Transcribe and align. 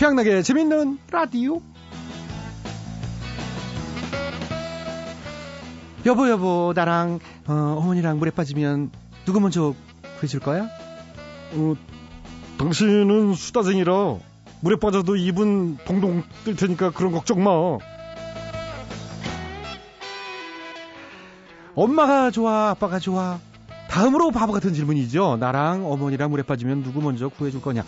최양락의 0.00 0.42
재밌는 0.44 0.98
라디오. 1.10 1.60
여보 6.06 6.30
여보 6.30 6.72
나랑 6.74 7.18
어, 7.46 7.52
어머니랑 7.52 8.18
물에 8.18 8.30
빠지면 8.30 8.92
누구 9.26 9.40
먼저 9.40 9.74
구해줄 10.18 10.40
거야? 10.40 10.70
어, 11.52 11.74
당신은 12.56 13.34
수다쟁이라 13.34 14.16
물에 14.62 14.76
빠져도 14.76 15.16
입은 15.16 15.76
동동 15.84 16.22
뜰 16.46 16.56
테니까 16.56 16.92
그런 16.92 17.12
걱정 17.12 17.44
마. 17.44 17.50
엄마가 21.74 22.30
좋아 22.30 22.70
아빠가 22.70 22.98
좋아 22.98 23.38
다음으로 23.90 24.30
바보 24.30 24.54
같은 24.54 24.72
질문이죠. 24.72 25.36
나랑 25.36 25.84
어머니랑 25.92 26.30
물에 26.30 26.42
빠지면 26.42 26.84
누구 26.84 27.02
먼저 27.02 27.28
구해줄 27.28 27.60
거냐? 27.60 27.84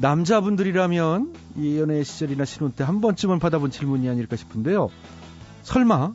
남자분들이라면 0.00 1.34
이 1.56 1.78
연애 1.78 2.02
시절이나 2.04 2.44
신혼 2.44 2.72
때 2.72 2.84
한 2.84 3.00
번쯤은 3.00 3.38
받아본 3.38 3.70
질문이 3.70 4.08
아닐까 4.08 4.36
싶은데요. 4.36 4.88
설마 5.62 6.12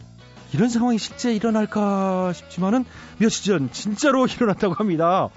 이런 0.53 0.69
상황이 0.69 0.97
실제 0.97 1.33
일어날까 1.33 2.31
싶지만은 2.33 2.85
며칠 3.17 3.45
전 3.45 3.69
진짜로 3.71 4.25
일어났다고 4.27 4.73
합니다. 4.75 5.29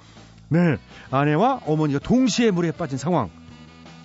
네, 0.48 0.76
아내와 1.10 1.60
어머니가 1.66 1.98
동시에 1.98 2.50
물에 2.52 2.70
빠진 2.70 2.98
상황. 2.98 3.30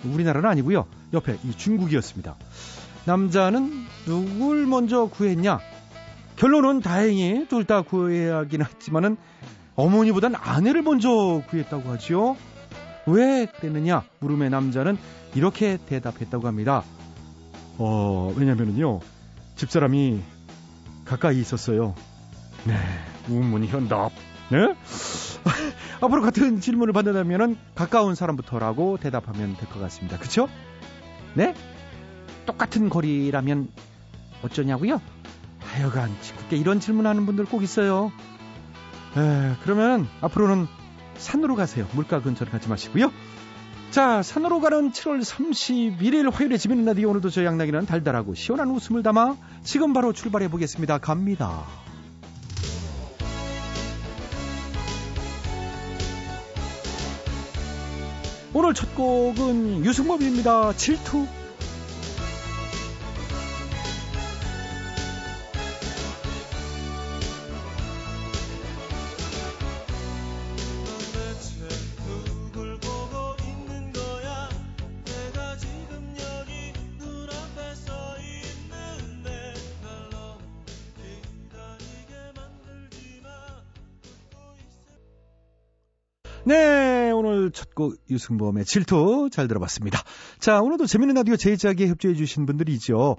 우리나라는 0.04 0.48
아니고요. 0.48 0.86
옆에 1.12 1.38
이 1.44 1.52
중국이었습니다. 1.56 2.34
남자는 3.04 3.84
누굴 4.06 4.66
먼저 4.66 5.06
구했냐? 5.06 5.60
결론은 6.36 6.80
다행히 6.80 7.46
둘 7.48 7.64
다 7.64 7.82
구해야긴 7.82 8.62
했지만은 8.62 9.16
어머니보단 9.76 10.34
아내를 10.34 10.82
먼저 10.82 11.42
구했다고 11.48 11.90
하지요. 11.90 12.36
왜 13.06 13.46
그랬느냐? 13.46 14.02
물음에 14.20 14.48
남자는 14.48 14.96
이렇게 15.34 15.78
대답했다고 15.86 16.46
합니다. 16.46 16.84
어, 17.78 18.32
왜냐면은요. 18.36 19.00
집사람이 19.56 20.20
가까이 21.04 21.40
있었어요. 21.40 21.94
네, 22.64 22.74
우문 23.28 23.64
현답. 23.66 24.10
네? 24.50 24.74
앞으로 26.00 26.22
같은 26.22 26.60
질문을 26.60 26.92
받는다면은 26.92 27.56
가까운 27.74 28.14
사람부터라고 28.14 28.98
대답하면 28.98 29.56
될 29.56 29.68
것 29.68 29.80
같습니다. 29.80 30.18
그쵸? 30.18 30.48
네? 31.34 31.54
똑같은 32.46 32.88
거리라면 32.88 33.68
어쩌냐고요? 34.42 35.00
하여간 35.60 36.10
짓궂게 36.20 36.56
이런 36.56 36.80
질문하는 36.80 37.24
분들 37.26 37.44
꼭 37.46 37.62
있어요. 37.62 38.12
에, 39.16 39.54
그러면 39.62 40.08
앞으로는 40.20 40.66
산으로 41.22 41.54
가세요. 41.56 41.88
물가 41.92 42.20
근처로 42.20 42.50
가지 42.50 42.68
마시고요. 42.68 43.10
자, 43.90 44.22
산으로 44.22 44.60
가는 44.60 44.90
7월 44.90 45.22
31일 45.22 46.32
화요일에 46.32 46.56
재밌는 46.56 46.84
라디오 46.84 47.10
오늘도 47.10 47.30
저 47.30 47.44
양락이는 47.44 47.86
달달하고 47.86 48.34
시원한 48.34 48.70
웃음을 48.70 49.02
담아 49.02 49.36
지금 49.62 49.92
바로 49.92 50.12
출발해 50.12 50.48
보겠습니다. 50.48 50.98
갑니다. 50.98 51.64
오늘 58.54 58.74
첫 58.74 58.94
곡은 58.94 59.84
유승범입니다. 59.84 60.74
질투. 60.74 61.26
네, 86.44 87.10
오늘 87.12 87.52
첫 87.52 87.72
곡 87.74 87.96
유승범의 88.10 88.64
질투 88.64 89.28
잘 89.30 89.46
들어봤습니다. 89.48 90.00
자, 90.40 90.60
오늘도 90.60 90.86
재밌는 90.86 91.14
라디오 91.14 91.36
제작에 91.36 91.86
협조해 91.88 92.14
주신 92.14 92.46
분들이 92.46 92.78
죠 92.78 93.16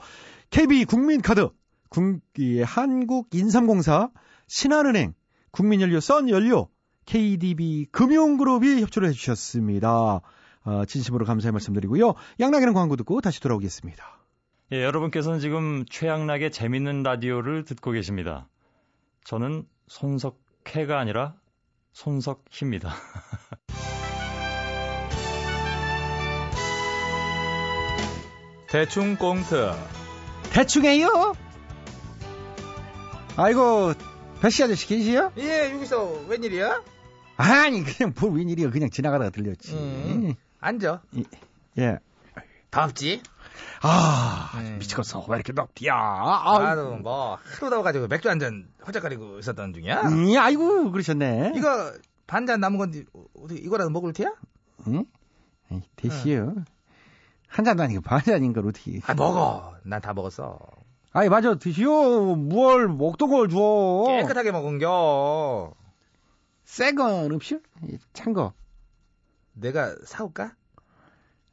KB 0.50 0.86
국민카드, 0.86 1.50
국기의 1.90 2.66
한국인삼공사, 2.66 4.10
신한은행, 4.48 5.14
국민연료, 5.52 6.00
썬연료, 6.02 6.68
KDB 7.06 7.88
금융그룹이 7.92 8.82
협조를 8.82 9.10
해주셨습니다. 9.10 10.22
어, 10.66 10.86
진심으로 10.86 11.26
감사의 11.26 11.52
말씀드리고요. 11.54 12.14
양락이는 12.40 12.74
광고 12.74 12.96
듣고 12.96 13.22
다시 13.22 13.40
돌아오겠습니다. 13.42 14.04
예, 14.74 14.84
여러분께서는 14.84 15.40
지금 15.40 15.86
최양락의 15.90 16.52
재밌는 16.52 17.04
라디오를 17.04 17.64
듣고 17.66 17.92
계십니다. 17.92 18.48
저는 19.24 19.66
손석해가 19.88 21.00
아니라 21.00 21.36
손석희입니다. 21.94 22.94
대충 28.68 29.16
꽁트. 29.16 29.72
대충해요? 30.52 31.34
아이고, 33.38 33.94
배씨 34.42 34.64
아저씨 34.64 34.88
계시요? 34.88 35.32
예, 35.38 35.72
여기서 35.74 36.26
웬일이야? 36.28 36.82
아니, 37.38 37.84
그냥 37.84 38.14
뭘 38.20 38.36
웬일이야. 38.38 38.70
그냥 38.72 38.90
지나가다가 38.90 39.30
들렸지. 39.30 39.74
음, 39.74 40.34
앉아. 40.60 41.02
예. 41.80 41.98
덥지? 42.72 43.22
아, 43.82 44.52
네. 44.62 44.78
미치겠어. 44.78 45.26
왜 45.30 45.36
이렇게 45.36 45.54
덥디야. 45.54 45.94
아, 45.96 46.60
나도 46.60 46.96
뭐 46.98 47.38
하루 47.60 47.70
더워가지고 47.70 48.08
맥주 48.08 48.30
한 48.30 48.40
잔 48.40 48.68
허작거리고 48.88 49.40
있었던 49.40 49.74
중이야. 49.74 50.02
음, 50.04 50.34
아이고, 50.38 50.92
그러셨네. 50.92 51.54
이거 51.56 51.94
반잔 52.28 52.60
남은 52.60 52.78
건데 52.78 53.04
어떻게 53.36 53.60
이거라도 53.60 53.90
먹을 53.90 54.14
테야? 54.14 54.34
응? 54.88 55.06
에이, 55.72 55.82
대시요. 55.96 56.56
한 57.48 57.66
잔도 57.66 57.84
아니고 57.84 58.02
반 58.02 58.22
잔인 58.24 58.54
걸 58.54 58.68
어떻게. 58.68 59.00
아 59.06 59.14
먹어. 59.14 59.76
난 59.84 60.02
다 60.02 60.14
먹었어. 60.14 60.60
아이, 61.12 61.30
맞아. 61.30 61.54
드시오. 61.56 62.36
뭘, 62.36 62.88
먹던 62.88 63.30
걸 63.30 63.50
줘. 63.50 64.06
깨끗하게 64.08 64.52
먹은겨. 64.52 65.74
새건 66.66 67.32
없이요? 67.34 67.60
찬 68.14 68.34
거. 68.34 68.54
내가 69.54 69.96
사올까? 70.06 70.56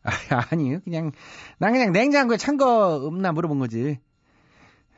아, 0.03 0.45
아니요. 0.51 0.81
그냥, 0.85 1.13
난 1.59 1.73
그냥 1.73 1.93
냉장고에 1.93 2.37
찬 2.37 2.57
거 2.57 2.95
없나 2.97 3.33
물어본 3.33 3.59
거지. 3.59 3.99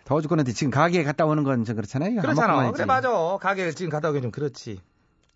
더워 0.05 0.21
죽겠는데 0.21 0.53
지금 0.53 0.71
가게에 0.71 1.05
갔다 1.05 1.25
오는 1.27 1.43
건 1.45 1.65
좀 1.65 1.77
그렇잖아요. 1.77 2.21
그렇잖아. 2.21 2.71
그래 2.73 2.85
맞아. 2.85 3.11
가게 3.41 3.71
지금 3.73 3.91
갔다 3.91 4.11
오기 4.11 4.21
좀 4.23 4.31
그렇지. 4.31 4.81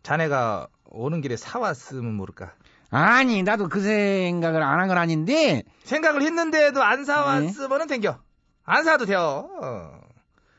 자네가 0.03 0.69
오는 0.91 1.21
길에 1.21 1.37
사 1.37 1.59
왔으면 1.59 2.15
모를까. 2.15 2.53
아니, 2.91 3.43
나도 3.43 3.69
그 3.69 3.81
생각을 3.81 4.63
안 4.63 4.79
한 4.81 4.89
건 4.89 4.99
아닌데, 4.99 5.63
생각을 5.85 6.23
했는데도 6.23 6.83
안 6.83 7.05
사왔으면은 7.05 7.87
댕겨. 7.89 8.19
안 8.65 8.85
사도 8.85 9.05
돼요. 9.07 9.49
어. 9.61 10.01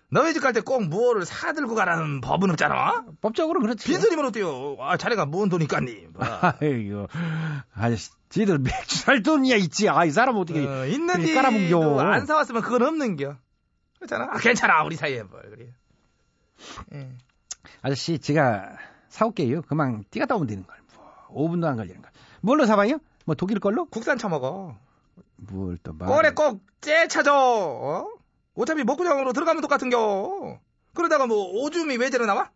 너희 0.10 0.34
집 0.34 0.40
갈 0.42 0.54
때 0.54 0.62
꼭 0.62 0.84
무엇을 0.88 1.26
사들고 1.26 1.76
가라는 1.76 2.22
법은 2.22 2.50
없잖아. 2.52 3.06
법적으로 3.22 3.60
그렇지. 3.60 3.86
빈소리면 3.88 4.26
어때요? 4.26 4.78
아, 4.80 4.96
자네가 4.96 5.26
뭔 5.26 5.50
돈이 5.50 5.68
깠니? 5.68 6.08
뭐. 6.14 6.24
아이고, 6.62 7.08
아저씨, 7.74 8.12
지들 8.30 8.58
맥주 8.60 8.98
살 9.00 9.22
돈이야 9.22 9.58
있지. 9.58 9.90
아, 9.90 10.06
이 10.06 10.12
사람 10.12 10.38
어떻게. 10.38 10.60
어, 10.66 10.68
그래, 10.68 10.92
있는데 10.92 11.34
깔아뭉겨. 11.34 12.00
안 12.00 12.26
사왔으면 12.26 12.62
그건 12.62 12.84
없는겨. 12.84 13.36
그렇잖아. 13.98 14.30
아, 14.32 14.38
괜찮아. 14.38 14.84
우리 14.84 14.96
사이에 14.96 15.24
뭘 15.24 15.42
그래. 15.50 15.68
예. 16.94 17.10
아저씨, 17.82 18.18
제가 18.20 18.78
사올게요. 19.10 19.64
그만 19.64 20.06
뛰갔다 20.10 20.36
오면 20.36 20.48
되는 20.48 20.66
걸. 20.66 20.78
뭐, 20.96 21.50
5분도 21.50 21.66
안 21.66 21.76
걸리는 21.76 22.02
걸. 22.02 22.12
뭘로 22.40 22.66
사봐요? 22.66 23.00
뭐 23.26 23.36
독일 23.36 23.60
걸로? 23.60 23.86
국산 23.86 24.18
처먹어. 24.18 24.78
뭘 25.36 25.78
또 25.84 25.92
말. 25.94 26.08
꼴에 26.08 26.32
꼭째 26.32 27.08
찾아. 27.10 27.34
어? 27.38 28.08
어차피 28.58 28.84
먹구장으로 28.84 29.34
들어가면 29.34 29.62
똑같은겨. 29.62 30.60
그러다가 30.94 31.28
뭐 31.28 31.52
오줌이 31.62 31.96
왜 31.98 32.10
저러 32.10 32.26
나와? 32.26 32.50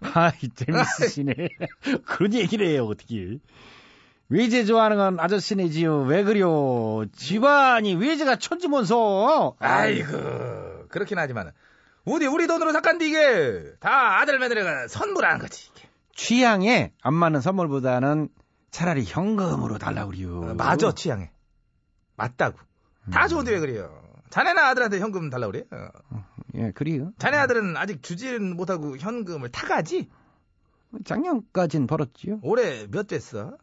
아이, 0.00 0.32
재밌으시네. 0.54 1.34
그런 2.04 2.34
얘기를 2.34 2.66
해요, 2.66 2.86
어떻게. 2.86 3.38
외제 4.28 4.64
좋아하는 4.64 4.96
건 4.96 5.20
아저씨네지요. 5.20 6.02
왜 6.02 6.22
그려? 6.24 7.04
집안이 7.16 7.94
외제가 7.94 8.36
천지몬서. 8.36 9.56
아이고 9.58 10.86
그렇긴 10.88 11.18
하지만 11.18 11.52
어디 12.04 12.26
우리 12.26 12.46
돈으로 12.46 12.72
삭간디 12.72 13.08
이게 13.08 13.72
다 13.80 14.20
아들 14.20 14.38
며느리가 14.38 14.88
선물한 14.88 15.38
거지. 15.38 15.70
이게. 15.74 15.88
취향에 16.14 16.92
안 17.00 17.14
맞는 17.14 17.40
선물보다는 17.40 18.28
차라리 18.70 19.04
현금으로 19.04 19.78
달라고 19.78 20.10
그래요. 20.10 20.40
어, 20.50 20.54
맞아 20.54 20.92
취향에 20.92 21.30
맞다고. 22.16 22.58
다 23.12 23.24
음. 23.24 23.28
좋은데 23.28 23.52
왜 23.52 23.60
그래요? 23.60 24.07
자네나 24.30 24.68
아들한테 24.68 24.98
현금 25.00 25.30
달라고 25.30 25.52
그래? 25.52 25.64
어. 25.70 26.24
예, 26.54 26.70
그래요. 26.72 27.12
자네 27.18 27.36
아들은 27.36 27.76
아직 27.76 28.02
주지는 28.02 28.56
못하고 28.56 28.96
현금을 28.96 29.50
타가지? 29.50 30.08
작년까진 31.04 31.86
벌었지요. 31.86 32.38
올해 32.42 32.86
몇 32.90 33.06
됐어? 33.06 33.56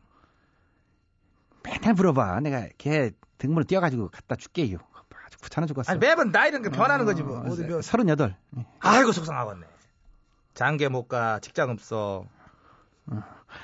맨날 1.63 1.94
물어봐. 1.94 2.39
내가 2.41 2.67
걔 2.77 3.12
등문을 3.39 3.63
띄어가지고 3.65 4.09
갖다 4.09 4.35
줄게요. 4.35 4.77
아주 5.25 5.38
귀찮아 5.44 5.65
죽겠어. 5.67 5.91
아니 5.91 6.00
매번 6.00 6.31
나이는 6.31 6.62
그 6.62 6.69
변하는 6.69 7.06
거지 7.06 7.23
뭐. 7.23 7.39
어디 7.39 7.63
몇- 7.65 7.81
서른여덟. 7.81 8.35
아이고 8.79 9.12
속상하겠네. 9.12 9.65
장계 10.53 10.88
못 10.88 11.07
가, 11.07 11.39
직장 11.39 11.69
없어. 11.71 12.25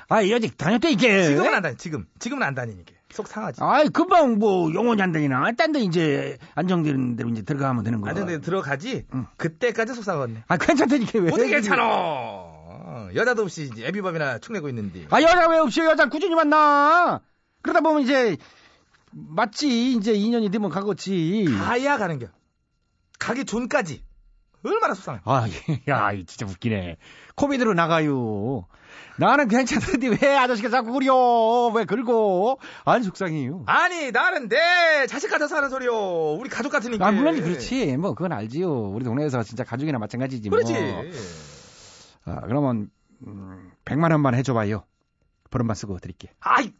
아, 0.09 0.27
여직 0.27 0.57
다녔대, 0.57 0.91
이게. 0.91 1.23
지금은 1.23 1.53
안 1.53 1.61
다니. 1.61 1.77
지금 1.77 2.05
지금은 2.19 2.43
안 2.43 2.53
다니니까 2.55 2.93
속 3.11 3.27
상하지. 3.27 3.61
아이, 3.63 3.89
금방 3.89 4.39
뭐, 4.39 4.73
영원히 4.73 5.01
안 5.01 5.11
다니나. 5.11 5.51
딴 5.53 5.71
데 5.71 5.79
이제, 5.81 6.37
안정되는 6.55 7.15
대로 7.17 7.29
이제 7.29 7.41
들어가면 7.41 7.83
되는 7.83 7.99
거야. 8.01 8.09
안 8.11 8.15
되는데 8.15 8.39
들어가지. 8.39 9.05
응. 9.13 9.27
그때까지 9.37 9.93
속상하겠네. 9.93 10.43
아, 10.47 10.57
괜찮다니까, 10.57 11.19
왜. 11.19 11.27
어떻게 11.31 11.49
괜찮아? 11.49 11.83
여자도 13.15 13.43
없이 13.43 13.69
이제 13.71 13.85
애비밥이나 13.87 14.39
축내고 14.39 14.69
있는데. 14.69 15.05
아, 15.09 15.21
여자 15.21 15.47
왜 15.49 15.57
없이 15.57 15.81
여자 15.81 16.07
꾸준히 16.07 16.35
만나? 16.35 17.21
그러다 17.61 17.81
보면 17.81 18.03
이제, 18.03 18.37
맞지. 19.11 19.93
이제 19.93 20.13
2년이 20.13 20.51
되면 20.51 20.69
가겠지. 20.69 21.45
가야 21.59 21.97
가는 21.97 22.17
겨. 22.19 22.27
가기 23.19 23.45
전까지. 23.45 24.03
얼마나 24.63 24.93
속상해. 24.93 25.19
아, 25.25 25.47
야, 25.89 26.11
이 26.13 26.25
진짜 26.25 26.45
웃기네. 26.45 26.97
코미디로 27.35 27.73
나가요. 27.73 28.67
나는 29.17 29.47
괜찮은데 29.47 30.17
왜 30.21 30.35
아저씨가 30.35 30.69
자꾸 30.69 30.93
그려? 30.93 31.67
왜 31.75 31.85
긁어? 31.85 32.57
안 32.85 33.03
속상해요. 33.03 33.63
아니 33.67 34.11
나는 34.11 34.49
내 34.49 35.05
자식 35.07 35.29
같아서 35.29 35.55
하는 35.57 35.69
소리요. 35.69 36.33
우리 36.33 36.49
가족 36.49 36.71
같으니까. 36.71 37.05
아, 37.05 37.11
물론 37.11 37.41
그렇지. 37.41 37.97
뭐, 37.97 38.13
그건 38.13 38.31
알지요. 38.33 38.71
우리 38.89 39.03
동네에서 39.03 39.43
진짜 39.43 39.63
가족이나 39.63 39.99
마찬가지지. 39.99 40.49
뭐. 40.49 40.57
그렇지. 40.57 40.73
아, 42.25 42.41
그러면, 42.41 42.89
음, 43.27 43.71
100만 43.85 44.11
원만 44.11 44.35
해줘봐요. 44.35 44.83
버릇만 45.51 45.75
쓰고 45.75 45.99
드릴게. 45.99 46.29
아이 46.39 46.73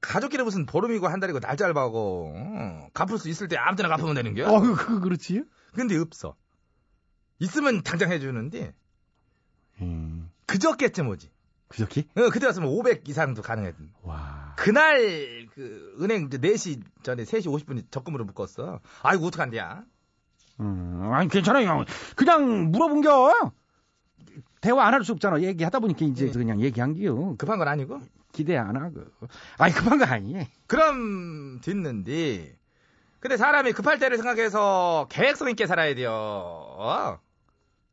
가족끼리 0.00 0.42
무슨 0.42 0.66
보름이고 0.66 1.08
한 1.08 1.20
달이고 1.20 1.38
날짜를 1.38 1.74
봐고 1.74 2.32
어, 2.36 2.88
갚을 2.92 3.18
수 3.18 3.28
있을 3.28 3.48
때 3.48 3.56
아무 3.56 3.76
때나 3.76 3.88
갚으면 3.88 4.14
되는겨. 4.14 4.52
어, 4.52 4.60
그, 4.60 5.00
그렇지. 5.00 5.44
근데 5.74 5.96
없어. 5.96 6.34
있으면 7.38 7.82
당장 7.82 8.12
해주는데 8.12 8.74
음, 9.80 10.30
그저께쯤 10.46 11.08
오지. 11.08 11.30
그저께? 11.72 12.04
어, 12.16 12.28
그때 12.30 12.46
왔으면 12.46 12.68
500 12.68 13.08
이상도 13.08 13.42
가능했던. 13.42 13.92
와. 14.02 14.54
그날 14.56 15.46
그 15.54 15.96
은행 16.00 16.26
이제 16.26 16.38
4시 16.38 16.82
전에 17.02 17.24
3시 17.24 17.46
50분 17.46 17.90
적금으로 17.90 18.24
묶었어. 18.24 18.80
아이고 19.02 19.26
어떡한데야. 19.26 19.82
음, 20.60 21.10
아니, 21.12 21.28
괜찮아요. 21.28 21.84
그냥 22.14 22.70
물어본겨. 22.70 23.52
대화 24.60 24.86
안 24.86 24.94
할 24.94 25.02
수 25.04 25.12
없잖아. 25.12 25.40
얘기하다 25.42 25.80
보니까 25.80 26.04
이제 26.04 26.26
네. 26.26 26.32
그냥 26.32 26.60
얘기한겨. 26.60 27.34
급한 27.38 27.58
건 27.58 27.66
아니고. 27.68 28.00
기대 28.32 28.56
안 28.56 28.76
하고. 28.76 29.02
아니, 29.58 29.72
급한 29.74 29.98
거 29.98 30.04
아니에요. 30.04 30.44
그럼 30.66 31.60
듣는데 31.62 32.56
근데 33.20 33.36
사람이 33.36 33.72
급할 33.72 33.98
때를 33.98 34.16
생각해서 34.18 35.06
계획성 35.10 35.48
있게 35.50 35.66
살아야 35.66 35.94
돼요. 35.94 36.10
어? 36.12 37.18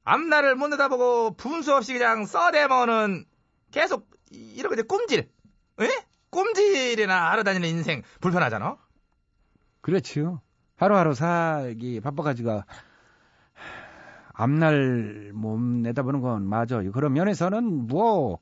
앞날을 0.03 0.55
못 0.55 0.67
내다보고 0.69 1.35
분수 1.35 1.75
없이 1.75 1.93
그냥 1.93 2.25
써대면은 2.25 3.25
계속 3.71 4.09
이렇게 4.31 4.73
이제 4.75 4.83
꼼질. 4.83 5.29
에? 5.81 5.87
꼼질이나 6.29 7.31
하러 7.31 7.43
다니는 7.43 7.67
인생 7.67 8.03
불편하잖아. 8.21 8.77
그렇죠. 9.81 10.41
하루하루 10.75 11.13
살기 11.13 11.99
바빠가지고 12.01 12.61
앞날 14.33 15.31
몸 15.33 15.81
내다보는 15.81 16.21
건 16.21 16.43
맞아 16.47 16.83
요. 16.85 16.91
그런 16.91 17.13
면에서는 17.13 17.87
뭐 17.87 18.39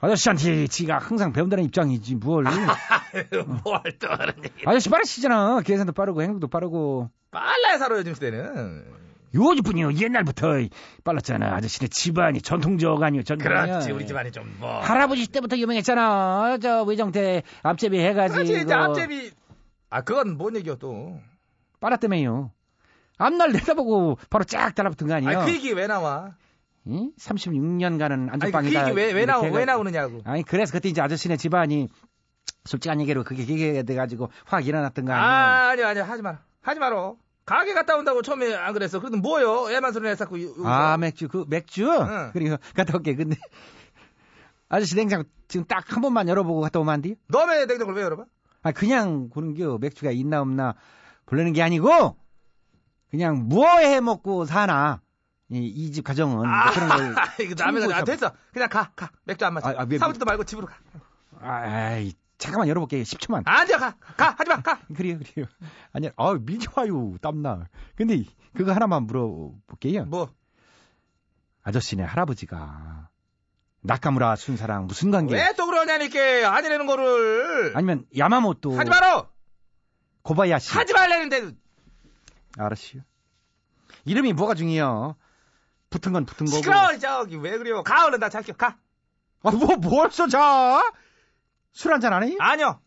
아저씨한테 0.00 0.66
지가 0.66 0.98
항상 0.98 1.32
배운다는 1.32 1.64
입장이지 1.64 2.16
뭘. 2.16 2.44
뭘또 3.64 4.08
하는 4.08 4.32
얘기. 4.44 4.66
아저씨 4.66 4.88
빠르시잖아. 4.88 5.60
계산도 5.60 5.92
빠르고 5.92 6.22
행동도 6.22 6.48
빠르고. 6.48 7.10
빨라야 7.30 7.78
살아 7.78 7.96
요즘 7.98 8.14
시대는. 8.14 9.09
요즘뿐이요. 9.34 9.92
옛날부터 9.94 10.48
빨랐잖아. 11.04 11.54
아저씨네 11.56 11.88
집안이 11.88 12.40
전통적 12.42 13.02
아니요. 13.02 13.22
전통. 13.22 13.48
그렇지 13.48 13.92
우리 13.92 14.06
집안이 14.06 14.32
좀 14.32 14.54
뭐. 14.58 14.80
할아버지 14.80 15.26
때부터 15.28 15.56
유명했잖아. 15.56 16.58
저 16.60 16.82
외정태 16.82 17.42
앞제비 17.62 17.98
해가지고. 17.98 18.34
그렇지 18.44 18.62
이제 18.64 18.74
앞제비. 18.74 19.30
아 19.90 20.00
그건 20.02 20.36
뭔 20.36 20.56
얘기야 20.56 20.76
또. 20.76 21.20
빨았다며요. 21.80 22.50
앞날 23.18 23.52
내다보고 23.52 24.18
바로 24.30 24.44
쫙 24.44 24.74
달라붙은 24.74 25.06
거 25.06 25.14
아니에요? 25.14 25.40
아니 25.40 25.50
그 25.50 25.54
얘기 25.56 25.72
왜 25.72 25.86
나와? 25.86 26.34
응? 26.88 27.12
36년간은 27.18 28.12
아니 28.30 28.38
그 28.40 28.46
안전빵이다. 28.46 28.88
얘기 28.88 28.96
왜 28.96 29.12
왜 29.12 29.26
나오 29.26 29.42
왜. 29.42 29.64
나오느냐고. 29.64 30.22
아니 30.24 30.42
그래서 30.42 30.72
그때 30.72 30.88
이제 30.88 31.00
아저씨네 31.02 31.36
집안이 31.36 31.88
솔직한 32.64 33.00
얘기로 33.00 33.24
그게 33.24 33.44
기계가 33.44 33.82
돼가지고 33.82 34.30
확 34.44 34.66
일어났던 34.66 35.04
거 35.04 35.12
아니에요? 35.12 35.26
아, 35.28 35.68
아니, 35.70 35.82
아니, 35.82 36.00
하지 36.00 36.22
마라. 36.22 36.40
하지 36.62 36.80
마라. 36.80 37.12
가게 37.50 37.74
갔다 37.74 37.96
온다고 37.96 38.22
처음에 38.22 38.54
안 38.54 38.72
그랬어. 38.72 39.00
그래도 39.00 39.16
뭐요? 39.16 39.70
애만 39.72 39.92
소리 39.92 40.04
내서 40.04 40.28
그 40.28 40.54
아, 40.64 40.96
맥주 40.96 41.26
그 41.28 41.44
맥주? 41.48 41.84
응. 41.90 42.30
그리고 42.32 42.56
갔다 42.76 42.96
올게. 42.96 43.14
근데 43.16 43.36
아저씨 44.68 44.94
냉장고 44.94 45.28
지금 45.48 45.66
딱 45.66 45.84
한 45.92 46.00
번만 46.00 46.28
열어보고 46.28 46.60
갔다 46.60 46.78
오면 46.78 46.94
안 46.94 47.02
돼요? 47.02 47.14
너의 47.26 47.66
냉장고를 47.66 47.96
왜 47.98 48.02
열어봐? 48.04 48.24
아 48.62 48.70
그냥 48.72 49.30
보는겨 49.30 49.78
맥주가 49.80 50.12
있나 50.12 50.40
없나 50.40 50.74
보려는 51.26 51.52
게 51.52 51.62
아니고 51.62 52.16
그냥 53.10 53.48
뭐해 53.48 54.00
먹고 54.00 54.44
사나 54.44 55.00
이집 55.50 56.04
가정은 56.04 56.46
아, 56.48 56.70
그런 56.70 56.88
걸 56.88 57.14
이거 57.44 57.54
남의 57.58 57.84
거, 57.88 57.92
아, 57.94 58.04
됐어. 58.04 58.30
그냥 58.52 58.68
가, 58.68 58.92
가. 58.94 59.10
맥주 59.24 59.44
안 59.44 59.54
마셔. 59.54 59.70
아, 59.70 59.74
아, 59.78 59.86
왜- 59.88 59.98
사무실도 59.98 60.24
말고 60.24 60.44
집으로 60.44 60.68
가. 60.68 60.76
아이 61.40 62.12
잠깐만 62.40 62.68
열어볼게 62.68 63.02
10초만 63.02 63.42
안 63.44 63.66
돼, 63.66 63.76
가. 63.76 63.94
가, 64.16 64.34
하지 64.36 64.48
마, 64.48 64.60
가. 64.62 64.80
그래요 64.96 65.18
그래요 65.18 65.46
아니 65.92 66.08
아 66.16 66.34
밀지 66.34 66.68
마요 66.74 67.14
땀나 67.20 67.68
근데 67.96 68.24
그거 68.56 68.72
하나만 68.72 69.04
물어볼게요 69.04 70.06
뭐, 70.06 70.32
아저씨네 71.62 72.02
할아버지가 72.02 73.08
나카무라 73.82 74.36
순사랑 74.36 74.86
무슨 74.86 75.10
관계 75.10 75.34
왜 75.36 75.52
또 75.56 75.66
그러냐니까. 75.66 76.18
아니라는 76.54 76.86
거를. 76.86 77.72
아니면 77.76 78.04
야마모토 78.16 78.72
하지 78.78 78.90
마라! 78.90 79.28
고바야시 80.22 80.72
하지 80.72 80.92
말라는데. 80.92 81.52
알았어요 82.58 83.02
이름이 84.04 84.32
뭐가 84.34 84.54
중요해요 84.54 85.16
붙은 85.90 86.12
건 86.12 86.24
붙은 86.26 86.46
거고 86.46 86.56
시끄러워, 86.58 86.98
저기. 86.98 87.36
왜 87.36 87.56
그래요? 87.58 87.82
가, 87.82 88.06
얼른 88.06 88.18
나 88.20 88.28
잘게. 88.28 88.52
가. 88.52 88.76
아, 89.42 89.50
뭐, 89.50 89.76
뭘 89.76 90.10
써, 90.12 90.28
자? 90.28 90.82
술 91.72 91.92
한잔 91.92 92.12
안 92.12 92.22
해? 92.24 92.36
아니요. 92.38 92.80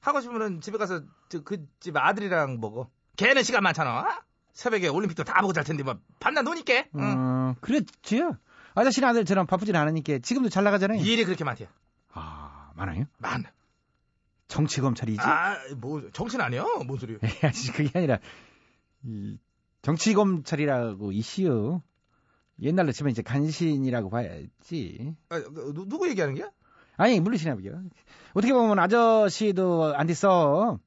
하고 0.00 0.20
싶으면 0.20 0.60
집에 0.60 0.78
가서 0.78 1.02
그 1.44 1.66
집 1.80 1.96
아들이랑 1.96 2.60
먹어. 2.60 2.88
걔는 3.16 3.42
시간 3.42 3.62
많잖아. 3.62 4.22
새벽에 4.52 4.88
올림픽도 4.88 5.24
다 5.24 5.40
보고 5.40 5.52
잘 5.52 5.64
텐데 5.64 5.82
뭐 5.82 5.98
밤낮 6.20 6.42
노니까. 6.42 6.84
응. 6.96 7.00
음, 7.00 7.54
그렇지요. 7.60 8.36
아저씨는 8.74 9.08
아들처럼 9.08 9.46
바쁘진 9.46 9.74
않으니까 9.76 10.18
지금도 10.18 10.48
잘 10.48 10.64
나가잖아요. 10.64 11.00
일이 11.00 11.24
그렇게 11.24 11.44
많대요. 11.44 11.68
아, 12.12 12.70
많아요? 12.76 13.04
많아. 13.18 13.50
정치 14.48 14.80
검찰이지? 14.80 15.20
아, 15.20 15.56
뭐 15.76 16.08
정치는 16.12 16.44
아니요. 16.44 16.64
뭔 16.86 16.98
소리요? 16.98 17.18
아저씨, 17.42 17.72
그게 17.72 17.90
아니라, 17.98 18.18
이, 19.04 19.38
정치 19.82 20.14
검찰이라고 20.14 21.12
이시요. 21.12 21.82
옛날로 22.62 22.92
치면 22.92 23.10
이제 23.10 23.22
간신이라고 23.22 24.10
봐야지. 24.10 25.16
아, 25.30 25.38
누, 25.40 25.88
누구 25.88 26.08
얘기하는 26.08 26.34
게야? 26.34 26.50
아니, 26.96 27.20
물리시나 27.20 27.54
보요. 27.56 27.82
어떻게 28.34 28.52
보면 28.52 28.78
아저씨도 28.78 29.94
안 29.96 30.06
됐어. 30.06 30.78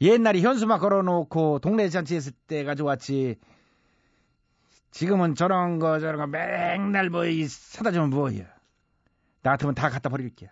옛날에 0.00 0.40
현수막 0.40 0.80
걸어놓고 0.80 1.60
동네 1.60 1.88
잔치 1.88 2.14
했을 2.16 2.32
때가 2.46 2.74
좋았지. 2.74 3.36
지금은 4.90 5.34
저런 5.34 5.78
거 5.78 6.00
저런 6.00 6.16
거 6.18 6.26
맨날 6.26 7.10
뭐 7.10 7.24
이 7.26 7.46
사다 7.46 7.92
주면 7.92 8.10
뭐야. 8.10 8.44
나 9.42 9.50
같으면 9.52 9.74
다 9.74 9.88
갖다 9.90 10.08
버릴게요. 10.08 10.50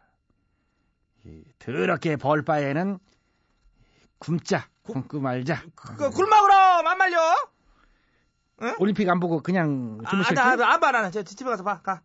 이 1.24 1.42
더럽게 1.58 2.16
벌 2.16 2.42
바에는 2.42 2.98
굶자, 4.18 4.68
굶고 4.82 5.20
말자. 5.20 5.62
그 5.74 6.10
굴막으로 6.10 6.52
안 6.54 6.98
말려. 6.98 7.18
올림픽 8.78 9.08
안 9.08 9.20
보고 9.20 9.40
그냥 9.40 9.98
아, 10.04 10.10
주무실 10.10 10.34
나, 10.34 10.56
때안 10.56 10.80
봐. 10.80 11.10
저 11.10 11.22
집에 11.22 11.48
가서 11.50 11.62
봐, 11.64 11.80
가. 11.82 12.02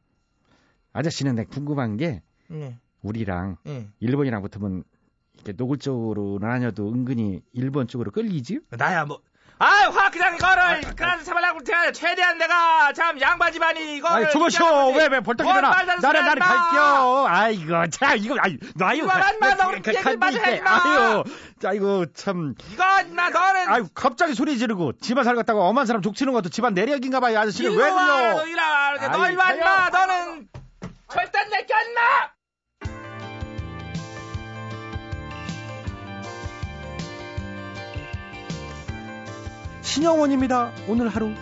아저씨는 0.93 1.35
내 1.35 1.43
궁금한 1.45 1.95
게 1.97 2.21
예, 2.51 2.77
우리랑 3.01 3.57
예. 3.67 3.87
일본이랑 3.99 4.41
붙으면 4.41 4.83
이렇게 5.35 5.53
노골적으로 5.53 6.39
나뉘어도 6.41 6.89
은근히 6.91 7.41
일본 7.53 7.87
쪽으로 7.87 8.11
끌리지? 8.11 8.59
나야 8.71 9.05
뭐. 9.05 9.21
아이, 9.61 9.87
화 9.91 10.09
그냥 10.09 10.35
이거를 10.37 10.95
그냥 10.95 11.21
잡으려고 11.21 11.61
제가 11.61 11.91
최대한 11.91 12.37
내가 12.37 12.93
참 12.93 13.19
양반 13.19 13.51
집안이 13.51 13.97
이거를. 13.97 14.25
아이 14.25 14.31
주무셔 14.31 14.87
왜왜 14.91 15.19
벌떡 15.19 15.45
뭔 15.45 15.57
일어나 15.57 15.83
나를 15.83 16.21
나를 16.23 16.39
마. 16.39 16.45
갈게요 16.47 17.25
아이고 17.27 17.87
자 17.89 18.15
이거 18.15 18.37
아이 18.39 18.53
이거 18.53 19.05
마, 19.05 19.55
너 19.55 19.67
우리 19.67 19.81
얘기 19.85 20.15
마저 20.17 20.39
마. 20.63 20.71
아유 20.71 21.23
자 21.59 21.73
이거 21.73 22.05
참 22.13 22.55
이거 22.71 22.83
나 23.13 23.29
너는 23.29 23.67
아유 23.67 23.87
갑자기 23.93 24.33
소리 24.33 24.57
지르고 24.57 24.93
집안 24.93 25.25
살갔다고 25.25 25.59
엄한 25.61 25.85
사람 25.85 26.01
족치는 26.01 26.31
것도 26.31 26.47
집안 26.47 26.73
내력인가 26.73 27.19
봐요 27.19 27.37
아저씨는 27.39 27.71
일로 27.73 27.83
왜 27.83 27.89
그래요. 27.91 29.09
너 29.11 29.29
임마. 29.29 29.43
가요. 29.43 29.89
너는 29.91 30.47
절대 31.11 31.43
내껴 31.49 31.75
임마. 31.85 32.28
신영원입니다. 39.89 40.71
오늘 40.87 41.09
하루. 41.09 41.33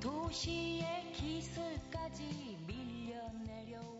도시의 0.00 1.12
기슬까지 1.12 2.56
밀려 2.66 3.16
내려와 3.44 3.99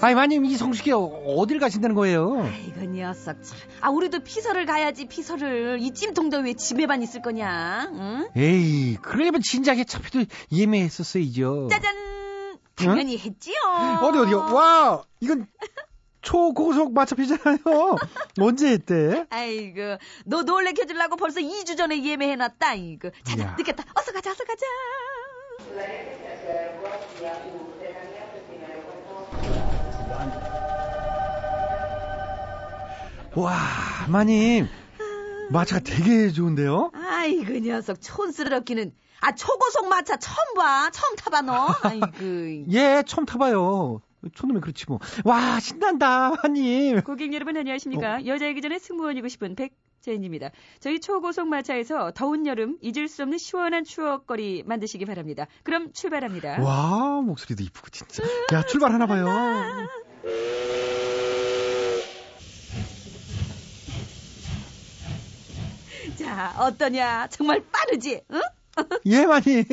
아이, 0.00 0.14
마님, 0.14 0.44
이 0.44 0.56
성수기에 0.56 0.92
어딜 0.92 1.58
가신다는 1.58 1.94
거예요? 1.94 2.42
아이고 2.42 2.84
녀석 2.86 3.42
참. 3.42 3.58
아 3.80 3.90
우리도 3.90 4.20
피서를 4.20 4.66
가야지 4.66 5.06
피서를. 5.06 5.78
이 5.80 5.92
찜통도 5.92 6.38
왜 6.38 6.54
집에만 6.54 7.02
있을 7.02 7.22
거냐? 7.22 7.90
응? 7.92 8.28
에이, 8.36 8.96
그러려면 9.02 9.40
진작에 9.42 9.84
차피도 9.84 10.24
예매했었어야죠. 10.52 11.68
짜잔. 11.70 11.96
당연히 12.76 13.18
했지요. 13.18 13.54
어디, 14.02 14.18
어디요? 14.18 14.38
와, 14.54 15.02
이건 15.20 15.46
초고속 16.22 16.92
마차피잖아요. 16.92 17.58
언제 18.40 18.68
했대? 18.72 19.26
아이고, 19.30 19.80
너 20.26 20.42
놀래켜주려고 20.42 21.16
벌써 21.16 21.40
2주 21.40 21.76
전에 21.76 22.04
예매해놨다, 22.04 22.74
이거. 22.74 23.10
자자, 23.24 23.42
이야. 23.44 23.54
늦겠다. 23.56 23.84
어서 23.94 24.12
가자, 24.12 24.30
어서 24.30 24.44
가자. 24.44 24.66
와, 33.34 33.56
마님. 34.08 34.66
마차가 35.50 35.80
되게 35.80 36.30
좋은데요? 36.30 36.90
아이고, 36.94 37.52
녀석, 37.60 38.00
촌스럽기는. 38.00 38.92
아, 39.20 39.34
초고속 39.34 39.88
마차 39.88 40.16
처음 40.16 40.54
봐. 40.54 40.90
처음 40.90 41.16
타봐, 41.16 41.42
너. 41.42 41.68
아이고. 41.82 42.66
예, 42.72 43.02
처음 43.06 43.26
타봐요. 43.26 44.00
촌놈이 44.34 44.60
그렇지 44.60 44.86
뭐. 44.88 44.98
와, 45.24 45.60
신난다, 45.60 46.32
마님. 46.42 47.00
고객 47.02 47.32
여러분 47.32 47.56
어. 47.56 47.60
안녕하십니까? 47.60 48.26
여자이기 48.26 48.60
전에 48.60 48.78
승무원이고 48.78 49.28
싶은 49.28 49.54
백 49.54 49.76
제인입니다. 50.00 50.50
저희 50.80 51.00
초고속 51.00 51.48
마차에서 51.48 52.12
더운 52.14 52.46
여름 52.46 52.78
잊을 52.80 53.08
수 53.08 53.22
없는 53.22 53.38
시원한 53.38 53.84
추억거리 53.84 54.64
만드시기 54.66 55.04
바랍니다. 55.04 55.46
그럼 55.62 55.92
출발합니다. 55.92 56.60
와, 56.62 57.20
목소리도 57.22 57.62
이쁘고, 57.64 57.88
진짜. 57.90 58.22
야, 58.52 58.62
출발하나 58.62 59.06
봐요. 59.06 59.26
자, 66.18 66.54
어떠냐? 66.58 67.28
정말 67.28 67.62
빠르지? 67.70 68.22
응? 68.32 68.40
예, 69.06 69.26
마님. 69.26 69.64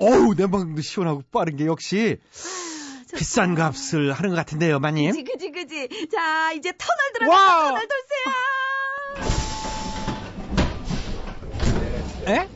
어우, 0.00 0.34
내 0.34 0.46
방도 0.46 0.80
시원하고 0.82 1.22
빠른 1.30 1.56
게 1.56 1.66
역시 1.66 2.18
비싼 3.16 3.54
값을 3.54 4.12
하는 4.12 4.30
것 4.30 4.36
같은데요, 4.36 4.78
마님. 4.78 5.12
그지, 5.12 5.24
그지, 5.24 5.50
그지. 5.50 6.08
자, 6.08 6.52
이제 6.52 6.72
터널 6.76 7.12
들어가. 7.14 7.32
와! 7.34 7.68
터널 7.68 7.88
돌쇠야. 7.88 8.48
에? 12.28 12.48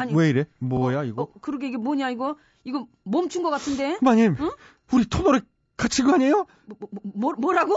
아니, 0.00 0.14
왜 0.14 0.30
이래? 0.30 0.44
뭐야, 0.58 1.04
이거? 1.04 1.22
어, 1.22 1.32
그러게 1.40 1.68
이게 1.68 1.76
뭐냐 1.76 2.10
이거? 2.10 2.36
이거 2.64 2.86
멈춘 3.04 3.42
것 3.42 3.50
같은데? 3.50 3.98
마님, 4.02 4.36
응? 4.40 4.50
우리 4.92 5.08
터널에 5.08 5.40
거 5.88 6.14
아니에요? 6.14 6.46
뭐, 6.66 6.76
뭐, 6.80 6.88
뭐, 7.14 7.32
뭐라고? 7.38 7.74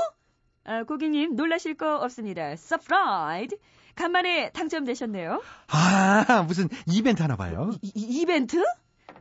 아, 0.66 0.84
고객님 0.84 1.36
놀라실 1.36 1.76
거 1.76 1.98
없습니다. 1.98 2.56
Surprise! 2.56 3.58
간만에 3.96 4.50
당첨되셨네요. 4.52 5.42
아, 5.68 6.44
무슨 6.48 6.68
이벤트 6.88 7.22
하나 7.22 7.36
봐요. 7.36 7.72
이, 7.82 7.92
이- 7.96 8.22
이벤트? 8.22 8.64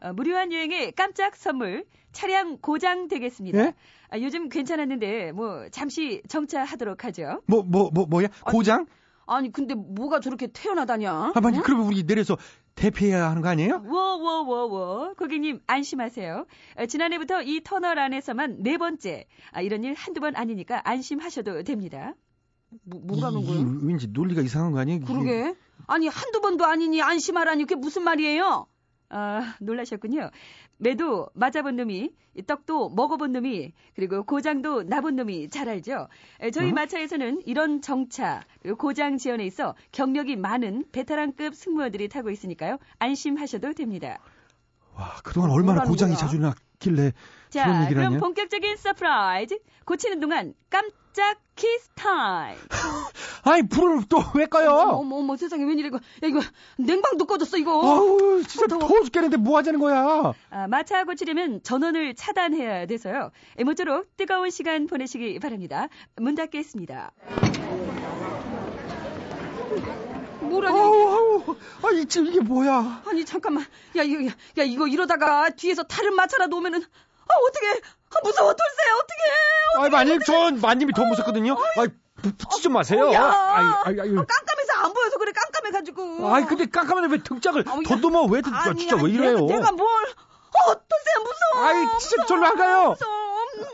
아, 0.01 0.12
무료한 0.12 0.53
여행의 0.53 0.93
깜짝 0.93 1.37
선물 1.37 1.85
차량 2.12 2.59
고장 2.59 3.09
되겠습니다. 3.09 3.59
예? 3.59 3.75
아, 4.09 4.19
요즘 4.19 4.49
괜찮았는데 4.49 5.33
뭐 5.33 5.69
잠시 5.71 6.23
정차하도록 6.29 7.05
하죠. 7.05 7.43
뭐, 7.47 7.62
뭐, 7.62 7.91
뭐, 7.93 8.07
뭐 8.07 8.23
야? 8.25 8.29
고장? 8.47 8.87
아니 9.27 9.53
근데 9.53 9.75
뭐가 9.75 10.21
저렇게 10.21 10.49
태연하다냐? 10.52 11.33
아, 11.35 11.41
마님, 11.41 11.61
응? 11.61 11.62
그러면 11.65 11.87
우리 11.87 12.03
내려서 12.05 12.37
대피해야 12.75 13.31
하는 13.31 13.43
거 13.43 13.49
아니에요? 13.49 13.83
워워워워 13.87 15.14
고객님 15.14 15.61
안심하세요. 15.67 16.47
아, 16.76 16.87
지난해부터 16.87 17.43
이 17.43 17.61
터널 17.62 17.99
안에서만 17.99 18.62
네 18.62 18.79
번째. 18.79 19.26
아, 19.50 19.61
이런 19.61 19.85
일 19.85 19.95
한두 19.95 20.21
번 20.21 20.37
아니니까 20.37 20.81
안심하셔도 20.88 21.62
됩니다. 21.64 22.14
뭐, 22.85 23.00
뭐라는? 23.05 23.41
이 23.41 23.87
왠지 23.87 24.09
논리가 24.09 24.41
이상한 24.43 24.73
거 24.73 24.79
아니에요? 24.79 25.00
그러게. 25.05 25.55
아니 25.87 26.09
한두 26.09 26.41
번도 26.41 26.64
아니니 26.64 27.02
안심하라니 27.02 27.64
그게 27.64 27.75
무슨 27.75 28.02
말이에요? 28.05 28.67
아, 29.12 29.54
놀라셨군요. 29.61 30.31
매도 30.78 31.28
맞아본 31.35 31.76
놈이, 31.76 32.11
이 32.35 32.42
떡도 32.42 32.90
먹어본 32.90 33.33
놈이, 33.33 33.73
그리고 33.95 34.25
고장도 34.25 34.85
나본 34.85 35.16
놈이 35.16 35.50
잘 35.50 35.69
알죠. 35.69 36.09
에, 36.40 36.50
저희 36.50 36.71
어? 36.71 36.73
마차에서는 36.73 37.42
이런 37.45 37.83
정차, 37.83 38.42
고장 38.78 39.19
지원에 39.19 39.45
있어 39.45 39.75
경력이 39.92 40.37
많은 40.37 40.87
베테랑급 40.92 41.54
승무원들이 41.54 42.09
타고 42.09 42.31
있으니까요. 42.31 42.78
안심하셔도 42.99 43.75
됩니다. 43.75 44.19
와, 44.95 45.14
그동안 45.23 45.50
얼마나 45.50 45.85
고장이? 45.85 46.16
자주 46.16 46.38
났길래 46.83 47.12
자, 47.51 47.65
그런 47.65 47.83
얘기를 47.85 48.01
그럼 48.01 48.12
하냐? 48.15 48.21
본격적인 48.21 48.77
surprise. 48.76 49.59
고치는 49.85 50.21
동안 50.21 50.55
깜짝 50.71 51.39
키스 51.55 51.89
타임. 51.95 52.57
아이, 53.45 53.62
불을 53.62 54.05
또 54.09 54.23
왜 54.35 54.47
꺼요? 54.47 54.71
어머, 54.71 55.17
어머 55.17 55.37
세상에 55.37 55.65
웬일이야 55.65 55.89
이거? 55.89 55.97
야 55.97 56.29
이거 56.29 56.41
냉방도 56.79 57.27
꺼졌어 57.27 57.59
이거. 57.59 57.73
아우, 57.85 58.43
진짜 58.45 58.67
더워. 58.69 58.89
더워 58.89 59.03
죽겠는데 59.03 59.37
뭐 59.37 59.59
하자는 59.59 59.81
거야? 59.81 60.33
아, 60.51 60.67
마차 60.69 61.05
고치려면 61.05 61.62
전원을 61.62 62.15
차단해야 62.15 62.87
돼서요. 62.87 63.31
에, 63.59 63.65
모쪼록 63.65 64.17
뜨거운 64.17 64.49
시간 64.51 64.87
보내시기 64.87 65.39
바랍니다. 65.41 65.89
문 66.17 66.35
닫겠습니다. 66.35 67.12
뭐라니? 70.52 70.78
아우, 70.78 71.42
아우, 71.47 71.56
아, 71.82 71.90
이, 71.92 72.06
지금 72.06 72.26
이게 72.28 72.40
뭐야? 72.40 73.02
아니 73.06 73.25
잠깐만. 73.25 73.64
야 73.97 74.02
이거 74.02 74.25
야, 74.26 74.30
야, 74.59 74.62
이거 74.64 74.87
이러다가 74.87 75.50
뒤에서 75.50 75.82
다른 75.85 76.14
마차라도 76.14 76.56
오면은 76.56 76.80
아 76.82 77.35
어떻게? 77.49 77.68
아 77.71 78.16
무서워 78.23 78.52
돌쇠 78.52 78.90
어떻게? 78.99 79.23
아이, 79.85 79.90
마님, 79.90 80.21
전 80.21 80.61
마님이 80.61 80.92
더 80.92 81.04
무섭거든요. 81.04 81.56
아이, 81.78 81.87
부- 82.23 82.32
붙이지 82.37 82.68
마세요. 82.68 83.11
야. 83.12 83.25
아이, 83.25 83.64
아이, 83.85 84.00
아이, 84.00 84.09
아, 84.11 84.25
깜깜해서 84.25 84.73
안 84.85 84.92
보여서 84.92 85.18
그래 85.18 85.32
깜깜해가지고. 85.32 86.28
아이, 86.32 86.44
근데 86.44 86.66
깜깜한데 86.66 87.16
왜 87.16 87.23
등짝을. 87.23 87.64
더듬어? 87.64 88.25
왜 88.25 88.42
등, 88.42 88.54
아니, 88.54 88.78
진짜 88.78 88.97
아니, 88.97 89.04
왜 89.06 89.11
이래요? 89.12 89.40
내가, 89.47 89.56
내가 89.59 89.73
뭘? 89.73 89.88
어 89.88 90.75
돌쇠야 90.75 91.18
무서워. 91.25 91.66
아이, 91.66 91.99
진짜 91.99 92.16
무서워, 92.23 92.26
절로 92.26 92.47
안 92.47 92.56
가요. 92.56 92.88
무서워. 92.90 93.14
음. 93.56 93.64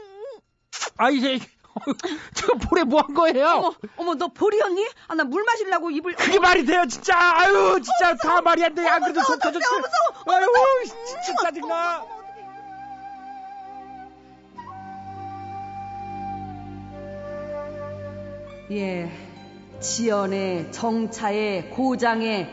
아이, 0.98 1.16
이제, 1.16 1.38
제가 2.34 2.54
볼에 2.68 2.84
뭐 2.84 3.00
한 3.02 3.14
거예요? 3.14 3.46
어머 3.48 3.74
어머 3.96 4.14
너 4.14 4.28
볼이었니? 4.28 4.86
아 5.08 5.14
나 5.14 5.24
물 5.24 5.44
마시려고 5.44 5.90
입을. 5.90 6.14
그게 6.14 6.38
말이 6.38 6.64
돼요, 6.64 6.86
진짜. 6.86 7.14
아유, 7.18 7.80
진짜 7.82 8.16
다 8.16 8.40
말이 8.40 8.64
안 8.64 8.74
돼. 8.74 8.86
안 8.88 9.00
그래도 9.02 9.22
속 9.22 9.38
터졌지. 9.40 9.66
아유, 10.26 10.46
진짜 11.06 11.34
짜증나. 11.42 12.04
예, 18.70 19.10
지연의 19.80 20.72
정차에 20.72 21.70
고장에 21.74 22.48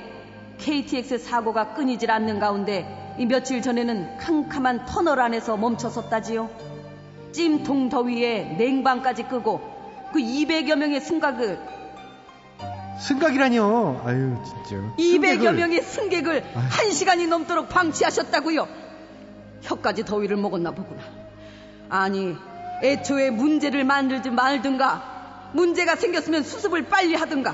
KTX 0.58 1.17
사고가 1.17 1.74
끊이질 1.74 2.10
않는 2.12 2.39
가운데 2.39 3.15
이 3.20 3.25
며칠 3.25 3.62
전에는 3.62 4.17
캄캄한 4.17 4.86
터널 4.86 5.20
안에서 5.20 5.58
멈춰섰다지요. 5.58 6.50
찜통 7.36 7.89
더위에 7.89 8.56
냉방까지 8.58 9.24
끄고 9.24 9.60
그 10.13 10.20
200여 10.20 10.75
명의 10.77 11.01
승객을 11.01 11.60
승각이라뇨. 12.98 14.01
아유, 14.06 14.38
진짜. 14.46 14.77
200여 14.98 15.22
승객을. 15.22 15.54
명의 15.54 15.82
승객을. 15.82 16.44
한 16.56 16.92
시간이 16.92 17.27
넘도록 17.27 17.68
방치하셨다고요. 17.68 18.65
혀까지 19.63 20.06
더위를 20.06 20.38
먹었나 20.38 20.72
보구나. 20.72 21.01
아니, 21.89 22.36
애초에 22.82 23.32
문제를 23.32 23.84
만들지 23.84 24.30
말든가, 24.30 25.51
문제가 25.54 25.98
생겼으면 25.98 26.44
수습을 26.44 26.84
빨리 26.84 27.15
하든가. 27.15 27.54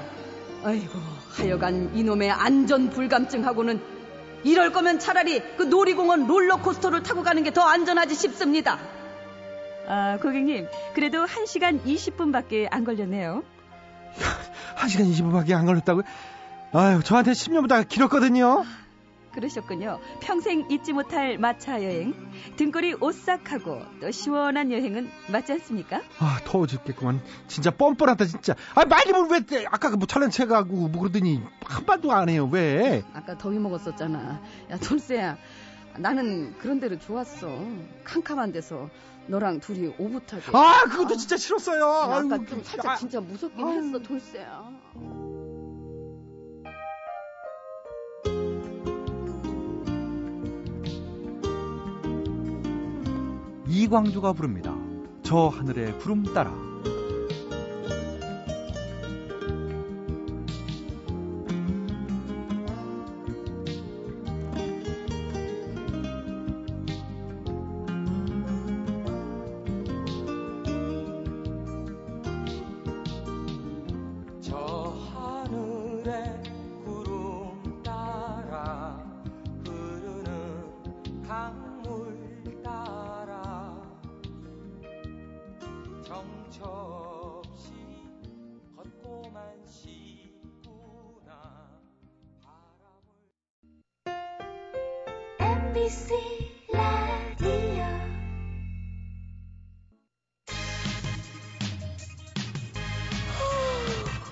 아이고, 0.63 0.99
하여간 1.31 1.93
이놈의 1.95 2.29
안전 2.29 2.91
불감증하고는 2.91 3.81
이럴 4.43 4.71
거면 4.71 4.99
차라리 4.99 5.41
그 5.57 5.63
놀이공원 5.63 6.27
롤러코스터를 6.27 7.01
타고 7.01 7.23
가는 7.23 7.41
게 7.41 7.49
더 7.49 7.61
안전하지 7.61 8.13
싶습니다. 8.13 8.77
아, 9.87 10.17
고객님, 10.21 10.67
그래도 10.93 11.25
1시간 11.25 11.83
20분밖에 11.83 12.67
안 12.71 12.83
걸렸네요. 12.83 13.43
1시간 14.77 15.11
20분밖에 15.11 15.53
안 15.53 15.65
걸렸다고요? 15.65 16.03
아유, 16.73 17.01
저한테 17.03 17.31
10년보다 17.31 17.87
길었거든요. 17.87 18.63
그러셨군요. 19.33 19.99
평생 20.19 20.67
잊지 20.69 20.91
못할 20.91 21.37
마차 21.37 21.81
여행, 21.81 22.13
등골이 22.57 22.95
오싹하고 22.99 23.81
또 24.01 24.11
시원한 24.11 24.71
여행은 24.73 25.09
맞지 25.31 25.53
않습니까? 25.53 26.01
아, 26.19 26.39
더워 26.43 26.67
죽겠구만. 26.67 27.21
진짜 27.47 27.71
뻔뻔하다, 27.71 28.25
진짜. 28.25 28.55
아, 28.75 28.83
말리면 28.83 29.31
왜, 29.31 29.39
때- 29.45 29.65
아까 29.71 29.89
그뭐 29.89 30.05
촬영 30.05 30.29
체가고 30.29 30.89
뭐 30.89 31.01
그러더니 31.01 31.41
한 31.63 31.85
말도 31.85 32.11
안 32.11 32.27
해요, 32.27 32.49
왜? 32.51 33.03
아까 33.13 33.37
더위 33.37 33.57
먹었었잖아. 33.59 34.41
야, 34.69 34.77
돌쇠야. 34.77 35.37
나는 35.97 36.57
그런 36.57 36.81
데로 36.81 36.99
좋았어. 36.99 37.47
캄캄한 38.03 38.51
데서 38.51 38.89
너랑 39.31 39.61
둘이 39.61 39.87
오붓하게. 39.97 40.51
아, 40.53 40.83
그것도 40.83 41.15
진짜 41.15 41.37
싫었어요. 41.37 41.79
나 41.79 42.03
아까 42.17 42.35
아유, 42.35 42.45
좀 42.45 42.45
그- 42.59 42.63
살짝 42.65 42.85
아, 42.91 42.95
진짜 42.97 43.21
무섭긴 43.21 43.65
아유. 43.65 43.81
했어, 43.81 43.99
돌쇠야. 43.99 44.69
이광조가 53.67 54.33
부릅니다. 54.33 54.75
저 55.23 55.47
하늘의 55.47 55.97
구름 55.99 56.23
따라. 56.33 56.51
MBC 95.75 96.13
라디오 96.73 97.85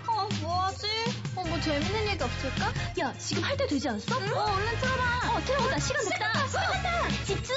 어, 0.08 0.28
뭐하지? 0.42 0.88
어, 1.36 1.44
뭐 1.46 1.60
재밌는 1.62 2.08
얘기 2.08 2.24
없을까? 2.24 2.74
야, 3.00 3.14
지금 3.18 3.44
할 3.44 3.58
때 3.58 3.68
되지 3.68 3.88
않았어? 3.90 4.16
어, 4.16 4.20
얼른 4.20 4.78
틀어봐. 4.80 5.34
어, 5.38 5.42
틀어보자. 5.46 5.80
시간 5.80 6.04
됐다. 6.10 6.48
시간 6.48 6.72
됐다. 6.74 7.08
집중! 7.26 7.56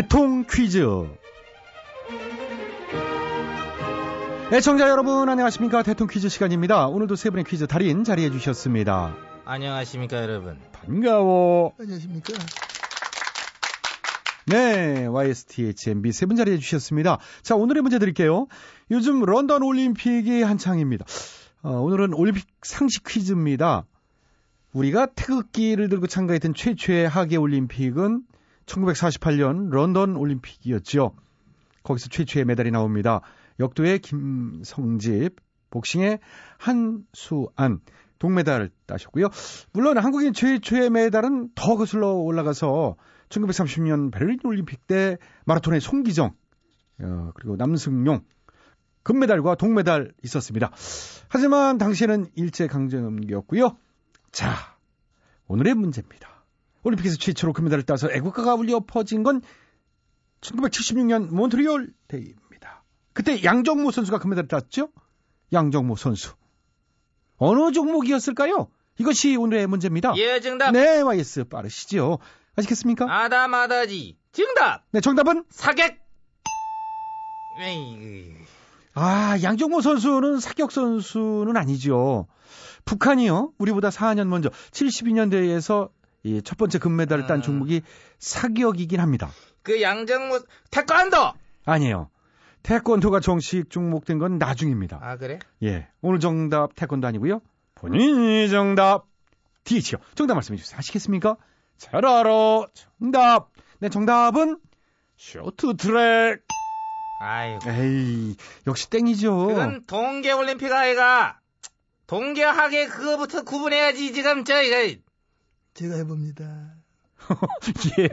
대통 0.00 0.44
퀴즈. 0.50 0.82
애청자 4.50 4.88
여러분 4.88 5.28
안녕하십니까 5.28 5.82
대통 5.82 6.06
퀴즈 6.08 6.30
시간입니다. 6.30 6.86
오늘도 6.86 7.16
세 7.16 7.28
분의 7.28 7.44
퀴즈 7.44 7.66
달인 7.66 8.02
자리해 8.02 8.30
주셨습니다. 8.30 9.14
안녕하십니까 9.44 10.22
여러분. 10.22 10.58
반가워. 10.72 11.74
안녕하십니까. 11.78 12.32
네, 14.46 15.04
YSTHMB 15.04 16.12
세 16.12 16.24
분 16.24 16.36
자리해 16.36 16.56
주셨습니다. 16.56 17.18
자, 17.42 17.54
오늘의 17.56 17.82
문제 17.82 17.98
드릴게요. 17.98 18.46
요즘 18.90 19.20
런던 19.22 19.62
올림픽이 19.62 20.42
한창입니다. 20.42 21.04
어, 21.62 21.72
오늘은 21.72 22.14
올림픽 22.14 22.46
상식 22.62 23.04
퀴즈입니다. 23.04 23.84
우리가 24.72 25.06
태극기를 25.14 25.90
들고 25.90 26.06
참가했던 26.06 26.54
최초의 26.54 27.06
하계 27.06 27.36
올림픽은 27.36 28.22
1948년 28.70 29.70
런던 29.70 30.16
올림픽이었죠. 30.16 31.14
거기서 31.82 32.08
최초의 32.08 32.44
메달이 32.44 32.70
나옵니다. 32.70 33.20
역도의 33.58 34.00
김성집, 34.00 35.36
복싱의 35.70 36.20
한수안, 36.58 37.80
동메달을 38.18 38.70
따셨고요. 38.86 39.28
물론 39.72 39.98
한국인 39.98 40.32
최초의 40.32 40.90
메달은 40.90 41.50
더 41.54 41.76
거슬러 41.76 42.12
올라가서 42.12 42.96
1930년 43.28 44.12
베를린 44.12 44.40
올림픽 44.44 44.86
때 44.86 45.16
마라톤의 45.46 45.80
송기정, 45.80 46.34
어, 47.02 47.30
그리고 47.34 47.56
남승용, 47.56 48.22
금메달과 49.02 49.54
동메달 49.54 50.12
있었습니다. 50.24 50.70
하지만 51.28 51.78
당시에는 51.78 52.26
일제강점기였고요. 52.34 53.76
자, 54.32 54.54
오늘의 55.46 55.74
문제입니다. 55.74 56.29
올림픽에서 56.82 57.16
최초로 57.16 57.52
금메달을 57.52 57.84
따서 57.84 58.10
애국가가 58.10 58.54
울려 58.54 58.80
퍼진 58.80 59.22
건 59.22 59.42
1976년 60.40 61.30
몬트리올 61.32 61.92
대회입니다. 62.08 62.84
그때 63.12 63.42
양정모 63.44 63.90
선수가 63.90 64.18
금메달을 64.18 64.48
땄죠? 64.48 64.90
양정모 65.52 65.96
선수. 65.96 66.34
어느 67.36 67.72
종목이었을까요? 67.72 68.68
이것이 68.98 69.36
오늘의 69.36 69.66
문제입니다. 69.66 70.14
예 70.16 70.40
정답. 70.40 70.72
네, 70.72 71.00
YS 71.00 71.44
빠르시죠. 71.44 72.18
아시겠습니까? 72.56 73.06
아다마다지. 73.08 74.18
정답. 74.32 74.84
네, 74.92 75.00
정답은 75.00 75.44
사객. 75.50 76.00
에이, 77.56 78.34
아, 78.94 79.38
양정모 79.42 79.80
선수는 79.80 80.40
사격 80.40 80.72
선수는 80.72 81.56
아니죠. 81.56 82.26
북한이요. 82.84 83.52
우리보다 83.58 83.90
4년 83.90 84.26
먼저 84.26 84.50
72년대에서 84.70 85.90
이 86.22 86.40
첫 86.42 86.58
번째 86.58 86.78
금메달을 86.78 87.26
딴 87.26 87.38
음. 87.38 87.42
종목이 87.42 87.82
사격이긴 88.18 89.00
합니다. 89.00 89.30
그 89.62 89.80
양정모 89.80 90.40
태권도. 90.70 91.32
아니에요. 91.64 92.10
태권도가 92.62 93.20
정식 93.20 93.70
종목된 93.70 94.18
건 94.18 94.36
나중입니다. 94.38 94.98
아 95.02 95.16
그래? 95.16 95.38
예. 95.62 95.88
오늘 96.02 96.20
정답 96.20 96.74
태권도 96.74 97.06
아니고요. 97.06 97.40
본인이 97.74 98.50
정답 98.50 99.06
DH요. 99.64 99.98
정답 100.14 100.34
말씀해 100.34 100.58
주세요. 100.58 100.76
아시겠습니까? 100.78 101.36
잘 101.78 102.04
알아. 102.04 102.66
정답. 102.74 103.48
네, 103.78 103.88
정답은 103.88 104.58
쇼트트랙. 105.16 106.42
아이고. 107.18 107.70
에이, 107.70 108.36
역시 108.66 108.88
땡이죠. 108.90 109.46
그건 109.48 109.84
동계올림픽 109.86 110.70
아이가. 110.72 111.38
동계하계 112.06 112.86
그거부터 112.88 113.42
구분해야지 113.44 114.12
지금 114.12 114.44
저 114.44 114.60
이거. 114.62 115.00
제가 115.74 115.96
해봅니다. 115.96 116.74
예. 117.98 118.08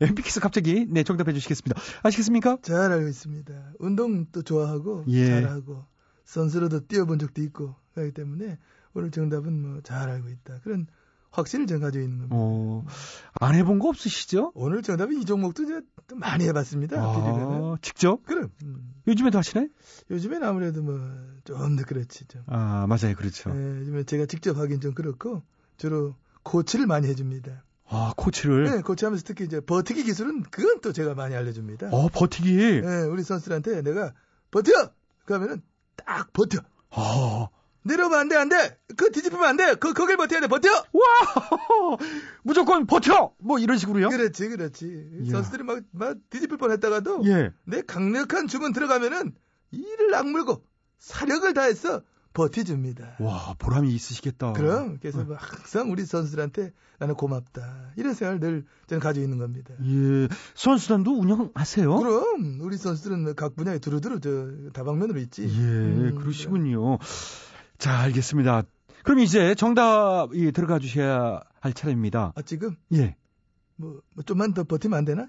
엠피키스 0.00 0.40
갑자기 0.40 0.86
네 0.88 1.02
정답해 1.04 1.32
주시겠습니다. 1.32 1.80
아시겠습니까? 2.02 2.58
잘 2.62 2.92
알고 2.92 3.08
있습니다. 3.08 3.72
운동도 3.78 4.42
좋아하고 4.42 5.04
예. 5.08 5.26
잘하고 5.26 5.84
선수로도 6.24 6.86
뛰어본 6.86 7.18
적도 7.18 7.42
있고 7.42 7.74
그렇기 7.94 8.12
때문에 8.14 8.58
오늘 8.94 9.10
정답은 9.10 9.60
뭐 9.62 9.80
잘 9.82 10.08
알고 10.08 10.28
있다. 10.30 10.60
그런 10.62 10.86
확신을 11.30 11.66
전 11.66 11.80
가지고 11.80 12.04
있는 12.04 12.18
겁니다. 12.20 12.36
어, 12.38 12.84
안 13.34 13.54
해본 13.54 13.78
거 13.80 13.88
없으시죠? 13.88 14.52
오늘 14.54 14.82
정답은 14.82 15.20
이 15.20 15.24
종목도 15.26 15.64
또 16.06 16.16
많이 16.16 16.44
해봤습니다. 16.48 16.96
비리는. 16.96 17.42
아, 17.64 17.76
직접? 17.82 18.22
그럼 18.24 18.50
음. 18.62 18.94
요즘에도 19.06 19.36
하시나요? 19.38 19.68
요즘엔 20.10 20.42
아무래도 20.42 20.82
뭐 20.82 20.98
좀 21.44 21.76
더 21.76 21.84
그렇지 21.84 22.26
좀. 22.28 22.42
아, 22.46 22.86
맞아요. 22.88 23.14
그렇죠. 23.16 23.50
예, 23.54 23.78
요즘에 23.80 24.04
제가 24.04 24.24
직접 24.26 24.56
하긴 24.56 24.80
좀 24.80 24.94
그렇고 24.94 25.42
주로 25.76 26.14
코치를 26.42 26.86
많이 26.86 27.06
해줍니다. 27.08 27.64
아, 27.90 28.12
코치를. 28.16 28.64
네, 28.64 28.82
코치하면서 28.82 29.24
특히 29.26 29.44
이제 29.44 29.60
버티기 29.60 30.04
기술은 30.04 30.42
그건 30.50 30.80
또 30.80 30.92
제가 30.92 31.14
많이 31.14 31.34
알려줍니다. 31.34 31.88
어, 31.90 32.08
버티기. 32.08 32.82
예, 32.84 33.02
우리 33.10 33.22
선수들한테 33.22 33.82
내가 33.82 34.12
버텨! 34.50 34.72
그러면은 35.24 35.62
딱 35.96 36.32
버텨. 36.32 36.60
아, 36.90 37.48
내려오면 37.82 38.18
안 38.18 38.28
돼, 38.28 38.36
안 38.36 38.48
돼! 38.48 38.78
그 38.96 39.10
뒤집으면 39.10 39.44
안 39.46 39.56
돼! 39.56 39.74
그, 39.74 39.94
거길 39.94 40.18
버텨야 40.18 40.40
돼, 40.40 40.46
버텨! 40.48 40.68
와! 40.70 41.96
무조건 42.42 42.86
버텨! 42.86 43.34
뭐 43.38 43.58
이런 43.58 43.78
식으로요? 43.78 44.10
그렇지, 44.10 44.48
그렇지. 44.48 45.08
이야. 45.22 45.32
선수들이 45.32 45.62
막, 45.62 45.80
막 45.92 46.16
뒤집을 46.28 46.58
뻔 46.58 46.70
했다가도 46.72 47.22
예. 47.26 47.52
내 47.64 47.82
강력한 47.82 48.48
주문 48.48 48.72
들어가면은 48.72 49.34
이를 49.70 50.14
악물고 50.14 50.62
사력을 50.98 51.52
다해서 51.54 52.02
버텨줍니다. 52.38 53.16
와, 53.18 53.54
보람이 53.58 53.92
있으시겠다. 53.92 54.52
그럼 54.52 54.98
그래서 55.00 55.24
뭐 55.24 55.36
항상 55.36 55.90
우리 55.90 56.06
선수들한테 56.06 56.72
나는 56.98 57.16
고맙다 57.16 57.92
이런 57.96 58.14
생각을 58.14 58.38
늘 58.38 58.64
저는 58.86 59.00
가지고 59.00 59.24
있는 59.24 59.38
겁니다. 59.38 59.74
예. 59.82 60.28
선수단도 60.54 61.18
운영하세요? 61.18 61.96
그럼 61.96 62.60
우리 62.60 62.76
선수들은 62.76 63.24
뭐각 63.24 63.56
분야에 63.56 63.80
두루두루 63.80 64.20
저 64.20 64.70
다방면으로 64.72 65.18
있지. 65.18 65.42
예, 65.42 65.46
음, 65.48 66.14
그러시군요. 66.20 66.98
자, 67.76 67.98
알겠습니다. 67.98 68.62
그럼 69.02 69.18
이제 69.18 69.56
정답이 69.56 70.52
들어가 70.52 70.78
주셔야 70.78 71.40
할 71.60 71.72
차례입니다. 71.72 72.32
아 72.36 72.42
지금 72.42 72.76
예. 72.92 73.16
뭐, 73.74 74.00
뭐 74.14 74.22
좀만 74.24 74.54
더 74.54 74.62
버티면 74.62 74.96
안 74.96 75.04
되나? 75.04 75.28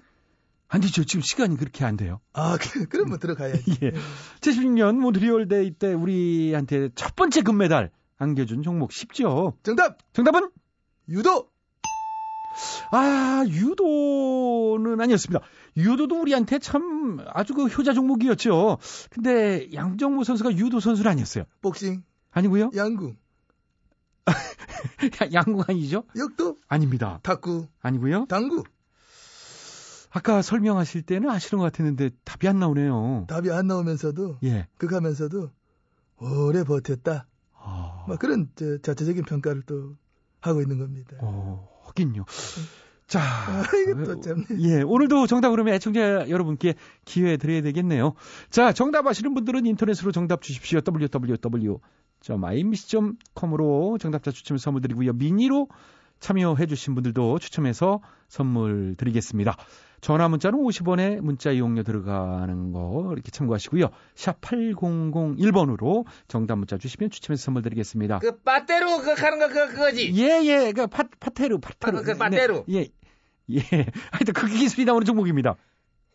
아니죠. 0.72 1.02
지금 1.04 1.20
시간이 1.22 1.56
그렇게 1.56 1.84
안 1.84 1.96
돼요. 1.96 2.20
아 2.32 2.56
그- 2.62 2.86
그럼 2.88 3.08
뭐 3.08 3.18
들어가야지. 3.18 3.62
예. 3.82 3.92
76년 4.40 4.96
몬트리올 5.00 5.48
대회 5.48 5.72
때 5.72 5.92
우리한테 5.92 6.90
첫 6.94 7.16
번째 7.16 7.42
금메달 7.42 7.90
안겨준 8.18 8.62
종목 8.62 8.92
쉽죠? 8.92 9.56
정답 9.64 9.98
정답은? 10.12 10.50
유도. 11.08 11.50
아, 12.90 13.44
유도는 13.46 15.00
아니었습니다. 15.00 15.44
유도도 15.76 16.20
우리한테 16.20 16.58
참 16.58 17.18
아주 17.28 17.54
그 17.54 17.66
효자 17.66 17.92
종목이었죠. 17.92 18.78
근데 19.10 19.68
양정모 19.72 20.24
선수가 20.24 20.56
유도 20.56 20.80
선수는 20.80 21.10
아니었어요. 21.10 21.44
복싱, 21.62 22.02
아니고요. 22.32 22.70
양궁, 22.74 23.16
양궁 25.32 25.62
아니죠? 25.68 26.04
역도, 26.16 26.56
아닙니다. 26.68 27.20
탁구, 27.22 27.68
아니고요. 27.80 28.26
당구. 28.28 28.64
아까 30.10 30.42
설명하실 30.42 31.02
때는 31.02 31.30
아시는 31.30 31.60
것 31.60 31.72
같았는데 31.72 32.10
답이 32.24 32.48
안 32.48 32.58
나오네요. 32.58 33.26
답이 33.28 33.50
안 33.52 33.68
나오면서도 33.68 34.38
예. 34.42 34.66
극하면서도 34.76 35.50
오래 36.18 36.64
버텼다. 36.64 37.26
아, 37.54 38.04
막 38.08 38.18
그런 38.18 38.50
저, 38.56 38.78
자체적인 38.78 39.24
평가를 39.24 39.62
또 39.62 39.96
하고 40.40 40.60
있는 40.62 40.78
겁니다. 40.78 41.16
어, 41.20 41.68
하긴요. 41.84 42.24
자, 43.06 43.20
아, 43.22 43.64
또 44.04 44.20
참. 44.20 44.44
예, 44.58 44.82
오늘도 44.82 45.26
정답 45.26 45.50
그러면 45.50 45.74
애청자 45.74 46.28
여러분께 46.28 46.74
기회 47.04 47.36
드려야 47.36 47.60
되겠네요. 47.62 48.14
자, 48.50 48.72
정답 48.72 49.06
아시는 49.06 49.34
분들은 49.34 49.66
인터넷으로 49.66 50.12
정답 50.12 50.42
주십시오. 50.42 50.80
www.imbc.com으로 50.86 51.78
정답자 53.98 54.30
추첨 54.30 54.58
선물 54.58 54.82
드리고요. 54.82 55.12
미니로 55.12 55.68
참여해 56.20 56.66
주신 56.66 56.94
분들도 56.94 57.38
추첨해서 57.38 58.00
선물 58.28 58.94
드리겠습니다. 58.96 59.56
전화 60.00 60.28
문자는 60.28 60.58
50원에 60.58 61.20
문자 61.20 61.50
이용료 61.50 61.82
들어가는 61.82 62.72
거 62.72 63.10
이렇게 63.12 63.30
참고하시고요. 63.30 63.90
샵 64.14 64.40
8001번으로 64.40 66.06
정답 66.26 66.56
문자 66.56 66.78
주시면 66.78 67.10
추첨해서 67.10 67.44
선물 67.44 67.62
드리겠습니다. 67.62 68.20
그 68.20 68.40
빠떼로 68.40 68.98
그 69.02 69.12
하는 69.12 69.38
거 69.38 69.48
그, 69.48 69.68
그거지. 69.68 70.12
예, 70.14 70.40
예, 70.44 70.72
그 70.72 70.86
파, 70.86 71.04
파테루, 71.20 71.60
파테루. 71.60 71.98
아, 71.98 72.02
그 72.02 72.16
파테루. 72.16 72.64
네, 72.66 72.78
예, 72.78 72.88
예. 73.50 73.60
하여튼 74.10 74.34
그 74.34 74.46
기술이 74.46 74.86
나오는 74.86 75.04
종목입니다. 75.04 75.56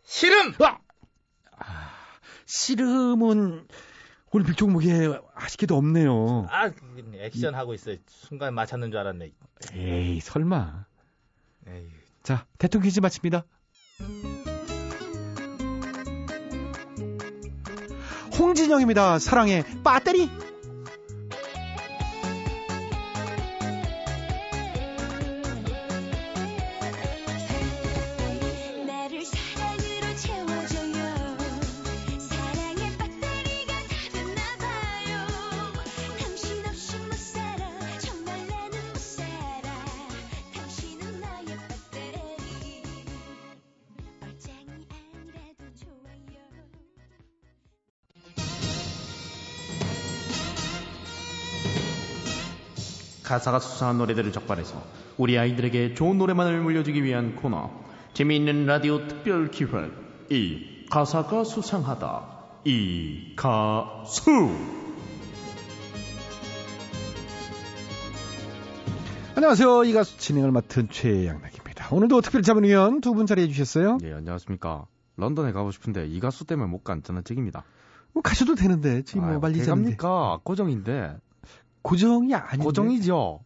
씨름. 0.02 0.54
아! 0.60 0.78
아, 1.58 1.90
씨름은 2.46 3.68
올림픽 4.32 4.56
종목에 4.56 5.18
아쉽게도 5.34 5.76
없네요. 5.76 6.46
아, 6.50 6.70
액션 7.14 7.54
하고 7.54 7.72
있어. 7.74 7.92
순간 8.06 8.54
맞췄는 8.54 8.90
줄 8.90 8.98
알았네. 8.98 9.30
에이, 9.72 10.20
설마. 10.20 10.86
에이. 11.68 11.88
자, 12.22 12.44
대통령 12.58 12.88
퀴즈 12.88 13.00
마칩니다. 13.00 13.44
홍진영입니다. 18.38 19.18
사랑의 19.18 19.64
배터리. 19.84 20.28
가사가 53.26 53.58
수상한 53.58 53.98
노래들을 53.98 54.30
적발해서 54.32 54.80
우리 55.18 55.36
아이들에게 55.36 55.94
좋은 55.94 56.16
노래만을 56.16 56.60
물려주기 56.60 57.02
위한 57.02 57.34
코너 57.34 57.70
재미있는 58.14 58.66
라디오 58.66 59.08
특별 59.08 59.50
기획 59.50 59.90
이 60.30 60.86
가사가 60.88 61.42
수상하다 61.42 62.22
이 62.64 63.32
가수 63.36 64.30
안녕하세요. 69.34 69.84
이 69.84 69.92
가수 69.92 70.16
진행을 70.18 70.50
맡은 70.50 70.88
최양락입니다. 70.88 71.88
오늘도 71.90 72.20
특별 72.22 72.42
자문위원 72.42 73.00
두 73.02 73.12
분 73.12 73.26
자리해 73.26 73.48
주셨어요. 73.48 73.98
예, 74.04 74.12
안녕하십니까. 74.14 74.86
런던에 75.16 75.52
가고 75.52 75.70
싶은데 75.72 76.06
이 76.06 76.20
가수 76.20 76.44
때문에 76.46 76.70
못 76.70 76.84
간 76.84 77.02
저는 77.02 77.22
책입니다. 77.24 77.64
뭐 78.14 78.22
가셔도 78.22 78.54
되는데 78.54 79.02
지금 79.02 79.22
뭐 79.22 79.30
아유, 79.32 79.38
말리자는데. 79.40 79.96
갑니까? 79.96 80.38
고정인데. 80.42 81.16
고정이 81.86 82.34
아닌데. 82.34 82.64
고정이죠. 82.64 83.40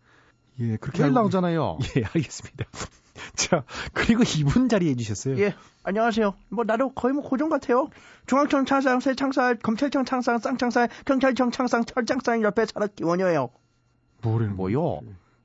예, 0.60 0.76
그렇게 0.76 1.02
알고- 1.04 1.12
나오잖아요. 1.12 1.78
예, 1.96 2.04
알겠습니다. 2.04 2.64
자, 3.34 3.64
그리고 3.92 4.22
이분 4.38 4.68
자리해 4.68 4.94
주셨어요. 4.96 5.38
예, 5.38 5.54
안녕하세요. 5.82 6.34
뭐 6.48 6.64
나도 6.64 6.92
거의 6.94 7.12
뭐 7.14 7.22
고정 7.22 7.48
같아요. 7.48 7.88
중앙청 8.26 8.64
창상, 8.64 9.00
세창살, 9.00 9.56
검찰청 9.58 10.04
창상, 10.04 10.38
쌍창살, 10.38 10.88
경찰청 11.04 11.50
창상, 11.50 11.84
철장상 11.84 12.42
옆에 12.42 12.66
차락 12.66 12.96
기원이에요. 12.96 13.50
뭐래는 14.22 14.56
뭐요? 14.56 15.00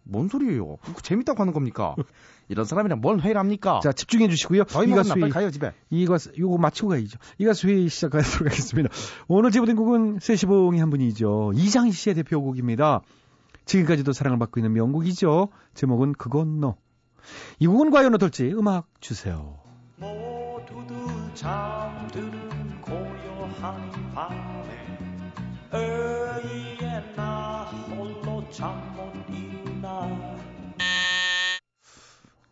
뭔 0.05 0.27
소리예요? 0.27 0.77
재밌다고 1.01 1.41
하는 1.41 1.53
겁니까? 1.53 1.95
이런 2.47 2.65
사람이랑 2.65 3.01
뭔 3.01 3.19
회의를 3.19 3.39
합니까? 3.39 3.79
자, 3.83 3.91
집중해 3.91 4.27
주시고요. 4.29 4.65
저희 4.65 4.85
이 4.85 4.89
먹었나? 4.89 5.01
가수 5.01 5.09
빨리 5.09 5.23
회의, 5.23 5.31
가요, 5.31 5.51
집에. 5.51 5.73
이 5.89 6.05
가수, 6.05 6.31
요거 6.37 6.57
마치고 6.57 6.89
가야죠. 6.89 7.17
이 7.39 7.45
가수 7.45 7.67
회의 7.67 7.89
시작하도록 7.89 8.41
하겠습니다. 8.51 8.89
오늘 9.27 9.51
제보된 9.51 9.75
곡은 9.75 10.19
세시봉이 10.19 10.79
한 10.79 10.89
분이죠. 10.91 11.53
이장희 11.55 11.91
씨의 11.91 12.15
대표곡입니다. 12.15 13.01
지금까지도 13.65 14.13
사랑을 14.13 14.37
받고 14.37 14.59
있는 14.59 14.73
명곡이죠. 14.73 15.49
제목은 15.73 16.13
그건 16.13 16.59
너. 16.59 16.75
이 17.59 17.65
곡은 17.65 17.89
과연 17.89 18.13
어떨지 18.13 18.53
음악 18.53 18.87
주세요. 18.99 19.57
모두들 19.97 20.95
잠드는 21.33 22.81
고요한 22.81 23.91
밤에 24.13 24.99
의에 25.73 27.13
나 27.15 27.63
홀로 27.89 28.47
잠 28.51 28.94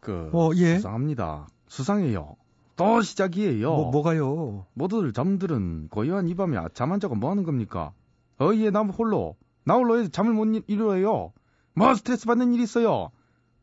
그 0.04 0.30
어, 0.34 0.52
예. 0.56 0.76
수상합니다. 0.76 1.48
수상해요. 1.68 2.36
또 2.76 3.02
시작이에요. 3.02 3.70
뭐, 3.74 3.92
뭐가요? 3.92 4.66
모두들 4.74 5.14
잠들은 5.14 5.90
고요한 5.90 6.28
이 6.28 6.36
밤에 6.36 6.58
잠 6.74 6.92
안 6.92 7.00
자고 7.00 7.16
뭐 7.16 7.30
하는 7.32 7.44
겁니까? 7.44 7.92
어이에 8.40 8.72
남 8.72 8.90
홀로 8.90 9.36
나 9.66 9.76
홀로 9.76 9.98
해서 10.00 10.10
잠을 10.10 10.34
못 10.34 10.46
이- 10.56 10.64
이루어요. 10.68 11.32
뭐 11.76 11.94
스트레스 11.96 12.26
받는 12.26 12.54
일이 12.54 12.64
있어요? 12.64 13.10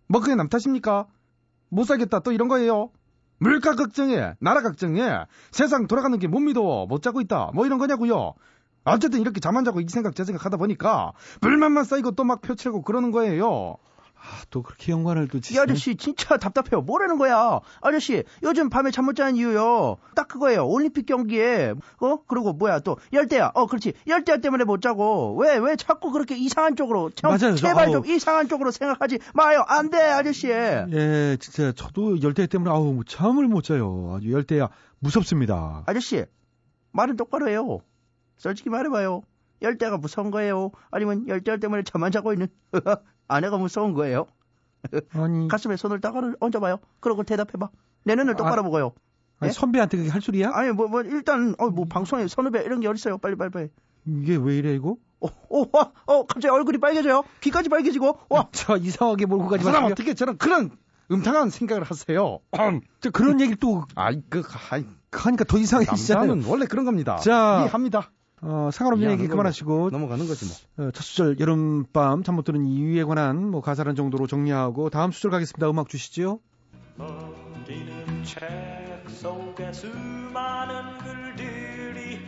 뭐 0.09 0.21
그게 0.21 0.35
남 0.35 0.49
탓입니까? 0.49 1.07
못 1.69 1.85
살겠다 1.85 2.21
또 2.21 2.33
이런 2.33 2.49
거예요? 2.49 2.91
물가 3.39 3.75
걱정해 3.75 4.35
나라 4.41 4.63
걱정해 4.63 5.25
세상 5.51 5.87
돌아가는 5.87 6.19
게 6.19 6.27
못 6.29 6.41
믿어 6.41 6.87
못 6.87 7.03
자고 7.03 7.21
있다 7.21 7.51
뭐 7.55 7.65
이런 7.67 7.79
거냐고요? 7.79 8.35
어쨌든 8.85 9.21
이렇게 9.21 9.41
잠 9.41 9.57
안 9.57 9.65
자고 9.65 9.81
이 9.81 9.87
생각 9.89 10.15
저 10.17 10.25
생각 10.25 10.45
하다 10.45 10.57
보니까 10.57 11.13
불만만 11.41 11.85
쌓이고 11.85 12.13
또 12.13 12.25
막 12.25 12.41
표출하고 12.43 12.83
그러는 12.83 13.11
거예요. 13.13 13.77
아, 14.23 14.43
또 14.51 14.63
그렇게 14.63 14.93
연관을 14.93 15.29
또 15.29 15.39
이 15.39 15.59
아저씨 15.59 15.97
진짜 15.97 16.37
답답해요. 16.37 16.83
뭐라는 16.83 17.17
거야? 17.19 17.61
아저씨 17.81 18.23
요즘 18.43 18.69
밤에 18.69 18.91
잠 18.91 19.07
못 19.07 19.15
자는 19.15 19.35
이유요. 19.37 19.97
딱 20.15 20.29
그거예요. 20.29 20.67
올림픽 20.67 21.07
경기에 21.07 21.75
어 22.01 22.19
그리고 22.27 22.53
뭐야 22.53 22.81
또 22.81 22.99
열대야. 23.13 23.53
어 23.55 23.67
그렇지 23.67 23.95
열대야 24.07 24.37
때문에 24.39 24.65
못 24.65 24.83
자고 24.83 25.37
왜 25.39 25.57
왜 25.59 25.75
자꾸 25.77 26.11
그렇게 26.13 26.37
이상한 26.37 26.77
쪽으로 26.77 27.11
참, 27.15 27.31
맞아요. 27.31 27.55
저, 27.57 27.69
제발 27.69 27.87
아우. 27.87 27.93
좀 27.93 28.07
이상한 28.07 28.47
쪽으로 28.49 28.71
생각하지 28.71 29.19
마요. 29.35 29.65
안 29.67 29.91
돼 29.91 29.99
아저씨. 29.99 30.49
예, 30.49 31.37
진짜 31.41 31.73
저도 31.73 32.21
열대 32.23 32.47
때문에 32.47 32.71
아우 32.71 32.93
뭐 32.93 33.05
잠을 33.07 33.49
못 33.49 33.63
자요. 33.65 34.15
아주 34.17 34.31
열대야 34.33 34.69
무섭습니다. 34.99 35.83
아저씨 35.87 36.25
말은 36.93 37.17
똑바로 37.17 37.49
해요. 37.49 37.79
솔직히 38.37 38.69
말해봐요. 38.71 39.23
열대가 39.63 39.99
무서운 39.99 40.31
거예요? 40.31 40.71
아니면 40.91 41.27
열대 41.29 41.59
때문에 41.59 41.83
잠안 41.85 42.13
자고 42.13 42.33
있는 42.33 42.49
아내가 43.31 43.57
무서운 43.59 43.95
거예요? 43.95 44.27
아니 45.13 45.49
가슴에 45.49 45.77
손을 45.77 46.01
딱 46.01 46.15
얹어봐요. 46.41 46.79
그러고 47.01 47.23
대답해봐. 47.23 47.69
내 48.05 48.15
눈을 48.15 48.35
똑바로 48.37 48.61
아, 48.61 48.65
보고요. 48.65 48.93
아니, 49.41 49.49
예? 49.49 49.53
선배한테 49.53 49.97
그게 49.99 50.09
할 50.11 50.21
소리야? 50.21 50.51
아니 50.55 50.71
뭐 50.73 50.89
뭐 50.89 51.03
일단 51.03 51.55
어 51.59 51.69
뭐 51.71 51.87
방송에 51.87 52.27
선후배 52.29 52.63
이런 52.65 52.81
게 52.81 52.89
어딨어요? 52.89 53.19
빨리 53.19 53.37
빨리 53.37 53.51
빨리. 53.51 53.69
이게 54.07 54.37
왜 54.37 54.57
이래 54.59 54.75
이거? 54.75 54.97
어, 55.21 55.27
어, 55.51 55.67
와, 55.73 55.93
어, 56.07 56.25
갑자기 56.27 56.49
얼굴이 56.49 56.79
빨개져요. 56.79 57.23
귀까지 57.43 57.69
빨개지고, 57.69 58.21
와. 58.31 58.49
저 58.53 58.79
이상하게 58.79 59.27
몰고 59.27 59.49
가지 59.49 59.65
사람 59.65 59.83
마시고요. 59.83 59.93
어떻게 59.93 60.15
저런 60.15 60.39
그런 60.39 60.71
음탕한 61.11 61.51
생각을 61.51 61.83
하세요? 61.83 62.39
저 63.01 63.11
그런 63.11 63.39
얘기를 63.41 63.59
또 63.59 63.85
아이 63.95 64.23
그 64.31 64.43
아이 64.71 64.87
하니까 65.13 65.45
더 65.45 65.59
이상해지잖아요. 65.59 66.27
남자는 66.29 66.51
원래 66.51 66.65
그런 66.65 66.87
겁니다. 66.87 67.17
자, 67.19 67.61
이해합니다. 67.65 68.11
어, 68.43 68.71
상관없는 68.73 69.11
얘기 69.13 69.27
그만하시고 69.29 69.91
넘어가는 69.91 70.27
거지 70.27 70.47
뭐. 70.47 70.87
어, 70.87 70.91
첫 70.93 71.03
수절 71.03 71.39
여름밤 71.39 72.23
잠 72.23 72.35
못 72.35 72.45
드는 72.45 72.65
이유에 72.65 73.05
관한 73.05 73.51
뭐 73.51 73.61
가사란 73.61 73.95
정도로 73.97 74.27
정리하고 74.27 74.89
다음 74.91 75.11
수절 75.13 75.31
가겠습니다. 75.31 75.69
음악 75.69 75.89
주시죠. 75.89 76.41
넘기는 76.97 78.25
책 78.25 78.41
속에 79.09 79.73
수많은 79.73 80.99
글들이 80.99 82.19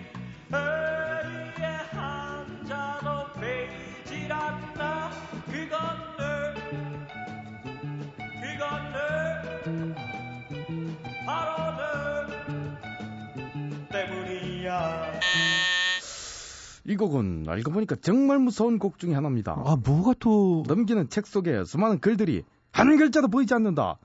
곡은 17.02 17.46
알고 17.48 17.72
보니까 17.72 17.96
정말 17.96 18.38
무서운 18.38 18.78
곡 18.78 18.98
중에 18.98 19.14
하나입니다. 19.14 19.52
아, 19.64 19.76
뭐가 19.84 20.14
또 20.20 20.62
넘기는 20.68 21.08
책 21.08 21.26
속에 21.26 21.64
수많은 21.64 21.98
글들이 21.98 22.44
한 22.70 22.96
글자도 22.96 23.28
보이지 23.28 23.52
않는다. 23.54 23.98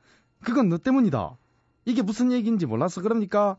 그건 0.44 0.70
너 0.70 0.78
때문이다. 0.78 1.38
이게 1.86 2.02
무슨 2.02 2.32
얘기인지 2.32 2.66
몰라서 2.66 3.02
그럽니까? 3.02 3.58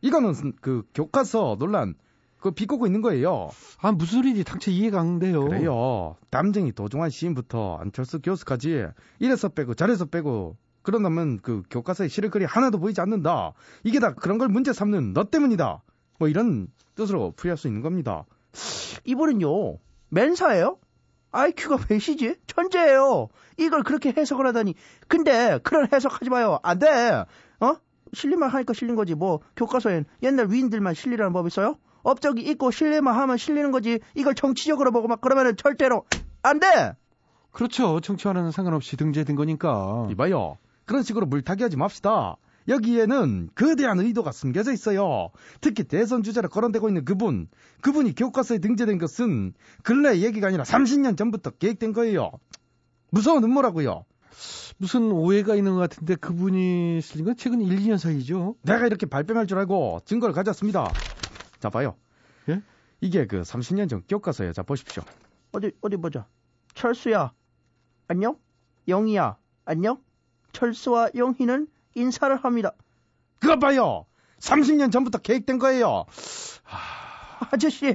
이거는 0.00 0.34
그 0.60 0.84
교과서 0.94 1.56
논란 1.58 1.94
그 2.38 2.50
비꼬고 2.52 2.86
있는 2.86 3.02
거예요. 3.02 3.50
아, 3.80 3.92
무슨 3.92 4.18
소리인지 4.18 4.44
당최 4.44 4.70
이해가 4.70 5.00
안 5.00 5.18
돼요. 5.18 5.44
그래요. 5.44 6.16
담쟁이 6.30 6.72
도종환 6.72 7.10
시인부터 7.10 7.76
안철수 7.76 8.20
교수까지 8.20 8.86
이래서 9.18 9.48
빼고 9.48 9.74
저래서 9.74 10.06
빼고 10.06 10.56
그런다면 10.82 11.38
그 11.42 11.62
교과서에 11.70 12.08
실을 12.08 12.30
글이 12.30 12.46
하나도 12.46 12.78
보이지 12.78 13.00
않는다. 13.00 13.52
이게 13.84 14.00
다 14.00 14.14
그런 14.14 14.38
걸 14.38 14.48
문제 14.48 14.72
삼는 14.72 15.12
너 15.12 15.24
때문이다. 15.24 15.82
뭐 16.18 16.28
이런 16.28 16.68
뜻으로 16.94 17.32
풀이할 17.36 17.56
수 17.56 17.66
있는 17.66 17.82
겁니다. 17.82 18.24
이분은요, 19.04 19.78
맨사예요? 20.10 20.78
IQ가 21.30 21.78
몇이지? 21.88 22.36
천재예요. 22.46 23.28
이걸 23.58 23.82
그렇게 23.82 24.12
해석을 24.16 24.46
하다니. 24.46 24.74
근데 25.08 25.58
그런 25.62 25.88
해석하지 25.92 26.30
마요. 26.30 26.58
안 26.62 26.78
돼. 26.78 27.24
어? 27.60 27.76
실리만 28.14 28.48
하니까 28.48 28.72
실린 28.72 28.96
거지. 28.96 29.14
뭐 29.14 29.40
교과서엔 29.56 30.06
옛날 30.22 30.50
위인들만 30.50 30.94
실리라는 30.94 31.32
법 31.32 31.46
있어요? 31.46 31.76
업적이 32.02 32.42
있고 32.42 32.70
실리만 32.70 33.14
하면 33.14 33.36
실리는 33.36 33.70
거지. 33.70 33.98
이걸 34.14 34.34
정치적으로 34.34 34.92
보고 34.92 35.08
막 35.08 35.20
그러면은 35.20 35.56
절대로 35.56 36.04
안 36.42 36.58
돼. 36.60 36.94
그렇죠. 37.50 38.00
정치와는 38.00 38.50
상관없이 38.50 38.96
등재된 38.96 39.36
거니까. 39.36 40.06
이봐요. 40.10 40.56
그런 40.86 41.02
식으로 41.02 41.26
물타기 41.26 41.62
하지 41.62 41.76
맙시다. 41.76 42.36
여기에는 42.68 43.50
거대한 43.54 43.98
의도가 43.98 44.32
숨겨져 44.32 44.72
있어요. 44.72 45.30
특히 45.60 45.84
대선 45.84 46.22
주자로 46.22 46.48
거론되고 46.48 46.88
있는 46.88 47.04
그분, 47.04 47.48
그분이 47.80 48.14
교과서에 48.14 48.58
등재된 48.58 48.98
것은 48.98 49.54
근래 49.82 50.18
얘기가 50.20 50.48
아니라 50.48 50.64
30년 50.64 51.16
전부터 51.16 51.50
계획된 51.52 51.92
거예요. 51.92 52.30
무서운 53.10 53.42
음모라고요. 53.42 54.04
무슨 54.76 55.10
오해가 55.10 55.56
있는 55.56 55.72
것 55.74 55.78
같은데 55.80 56.14
그분이 56.14 57.00
실린 57.00 57.24
건 57.24 57.36
최근 57.36 57.60
1, 57.60 57.76
2년 57.78 57.98
사이죠. 57.98 58.54
내가 58.62 58.86
이렇게 58.86 59.06
발뺌할 59.06 59.46
줄 59.46 59.58
알고 59.58 60.00
증거를 60.04 60.34
가져왔습니다. 60.34 60.92
자, 61.58 61.70
봐요. 61.70 61.96
예? 62.48 62.62
이게 63.00 63.26
그 63.26 63.40
30년 63.42 63.88
전 63.88 64.02
교과서예요. 64.08 64.52
자, 64.52 64.62
보십시오. 64.62 65.02
어디 65.52 65.72
어디 65.80 65.96
보자. 65.96 66.26
철수야. 66.74 67.32
안녕? 68.06 68.36
영희야. 68.86 69.36
안녕? 69.64 70.00
철수와 70.52 71.10
영희는 71.14 71.66
인사를 71.98 72.34
합니다. 72.36 72.72
그거 73.40 73.58
봐요. 73.58 74.06
30년 74.40 74.90
전부터 74.92 75.18
계획된 75.18 75.58
거예요. 75.58 76.04
아저씨, 77.50 77.86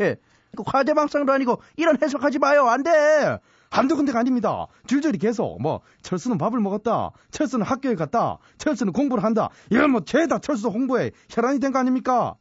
이거 0.54 0.64
과대망상도 0.64 1.32
아니고 1.32 1.62
이런 1.78 1.98
해석하지 2.02 2.40
마요. 2.40 2.68
안 2.68 2.84
돼. 2.84 3.40
한두 3.70 3.96
군데가 3.96 4.20
아닙니다. 4.20 4.68
줄줄이 4.86 5.18
계속 5.18 5.60
뭐 5.62 5.82
철수는 6.04 6.38
밥을 6.38 6.60
먹었다. 6.60 7.10
철수는 7.32 7.66
학교에 7.66 7.96
갔다. 7.96 8.38
철수는 8.60 8.94
공부를 8.94 9.24
한다. 9.24 9.50
이건 9.72 9.90
뭐 9.92 10.02
죄다 10.06 10.38
철수 10.40 10.68
홍보에 10.68 11.12
혈안이 11.30 11.60
된 11.60 11.72
거 11.72 11.80
아닙니까? 11.80 12.36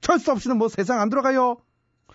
철수 0.00 0.32
없이는 0.32 0.56
뭐 0.56 0.68
세상 0.68 1.00
안 1.00 1.10
들어가요. 1.10 1.58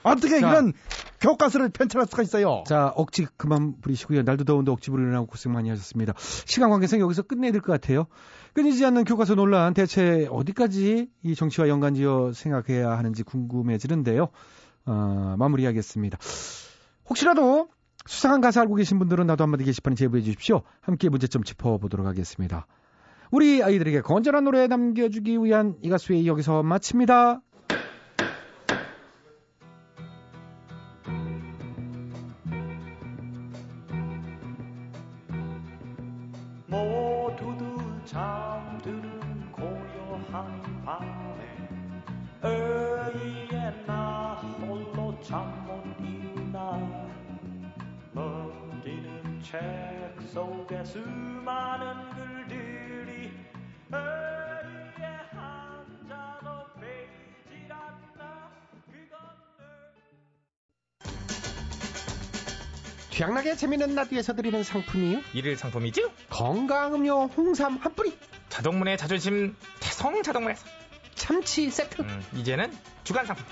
어떻게 0.02 0.40
자. 0.42 0.50
이런 0.50 0.74
교과서를 1.20 1.70
편찬할 1.70 2.08
수가 2.08 2.22
있어요? 2.24 2.64
자, 2.68 2.94
억지 2.96 3.26
그만 3.38 3.80
부리시고요. 3.82 4.22
날도 4.24 4.44
더운데 4.44 4.72
억지 4.72 4.92
부리느라고 4.92 5.26
고생 5.26 5.52
많이 5.52 5.70
하셨습니다. 5.70 6.14
시간 6.46 6.70
관계상 6.70 7.00
여기서 7.00 7.24
끝내야 7.24 7.52
될 7.52 7.62
것 7.62 7.72
같아요. 7.72 8.06
끊이지 8.54 8.86
않는 8.86 9.04
교과서 9.04 9.36
논란 9.36 9.74
대체 9.74 10.28
어디까지 10.30 11.10
이 11.24 11.36
정치와 11.36 11.68
연관지어 11.70 12.34
생각해야 12.34 12.92
하는지 12.98 13.24
궁금해지는데요. 13.24 14.30
어, 14.86 15.36
마무리하겠습니다. 15.38 16.18
혹시라도 17.10 17.70
수상한 18.06 18.40
가사 18.42 18.62
알고 18.62 18.76
계신 18.76 19.00
분들은 19.00 19.28
나도 19.28 19.44
한마디 19.44 19.64
게시판에 19.64 19.96
제보해 19.96 20.22
주십시오. 20.22 20.62
함께 20.82 21.10
문제점 21.10 21.44
짚어보도록 21.44 22.06
하겠습니다. 22.06 22.68
우리 23.32 23.62
아이들에게 23.62 24.02
건전한 24.02 24.46
노래 24.46 24.68
남겨주기 24.68 25.44
위한 25.44 25.76
이 25.82 25.90
가수의 25.90 26.26
여기서 26.28 26.64
마칩니다. 26.64 27.42
밤에 40.88 41.44
의에 42.44 43.84
나 43.86 44.36
홀로 44.62 45.20
잠 45.22 45.68
못 45.68 45.84
이루나 46.00 46.80
넘기는 48.14 49.42
책 49.42 49.60
속에 50.28 50.86
수많은 50.86 52.10
글들이 52.12 53.32
의에 53.92 55.06
한 55.32 55.86
자도 56.08 56.80
베이질 56.80 57.70
않나 57.70 58.50
그건 58.86 59.20
취향나게 63.10 63.56
재밌는 63.58 63.94
라디오에서 63.94 64.36
드리는 64.36 64.64
상품이요. 64.64 65.20
일일 65.34 65.58
상품이죠? 65.58 66.14
건강음료 66.30 67.26
홍삼 67.26 67.76
한 67.76 67.94
뿌리. 67.94 68.18
자동문의 68.58 68.98
자존심 68.98 69.56
태성 69.80 70.24
자동문에서 70.24 70.66
참치 71.14 71.70
세트. 71.70 72.02
음, 72.02 72.26
이제는 72.34 72.76
주간 73.04 73.24
상품 73.24 73.46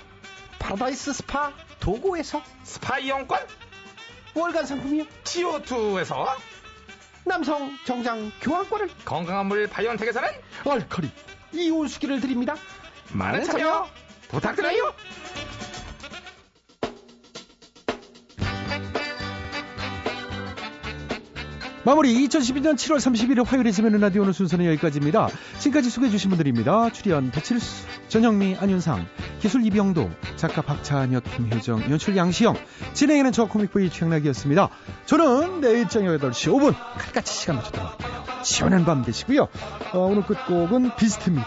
파라다이스 0.58 1.12
스파 1.12 1.52
도고에서 1.78 2.42
스파 2.64 2.98
이용권 2.98 3.38
월간 4.34 4.66
상품이요. 4.66 5.04
CO2에서 5.22 6.26
남성 7.24 7.70
정장 7.84 8.32
교환권을 8.40 8.88
건강한 9.04 9.46
물 9.46 9.68
바이온텍에서는 9.68 10.28
알칼리 10.64 11.08
이온수기를 11.52 12.20
드립니다. 12.20 12.56
많은 13.12 13.44
참여 13.44 13.88
부탁드려요. 14.28 14.92
마무리 21.86 22.12
2012년 22.26 22.74
7월 22.74 22.96
31일 22.96 23.46
화요일에 23.46 23.70
지면은 23.70 24.00
라디오 24.00 24.22
오늘 24.22 24.32
순서는 24.32 24.66
여기까지입니다. 24.66 25.28
지금까지 25.60 25.88
소개해 25.88 26.10
주신 26.10 26.30
분들입니다. 26.30 26.90
출연 26.90 27.30
배칠수, 27.30 27.86
전영미, 28.08 28.56
안윤상, 28.58 29.06
기술 29.38 29.64
이병도, 29.64 30.10
작가 30.34 30.62
박찬혁, 30.62 31.22
김효정, 31.22 31.88
연출 31.88 32.16
양시영, 32.16 32.56
진행에는 32.92 33.30
저 33.30 33.44
코믹보이 33.44 33.90
최양락이었습니다. 33.90 34.68
저는 35.04 35.60
내일 35.60 35.88
저녁 35.88 36.20
8시 36.20 36.52
5분 36.52 36.74
칼같이 36.98 37.32
시간 37.32 37.54
맞춰 37.54 37.70
돌아올게요. 37.70 38.24
시원한 38.42 38.84
밤 38.84 39.04
되시고요. 39.04 39.46
어, 39.92 39.98
오늘 39.98 40.26
끝곡은 40.26 40.96
비스트입니다. 40.96 41.46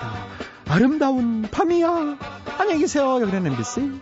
아름다운 0.69 1.41
밤이야. 1.52 2.17
안녕히 2.58 2.80
계세요. 2.80 3.19
여기는 3.19 3.45
MBC. 3.45 3.99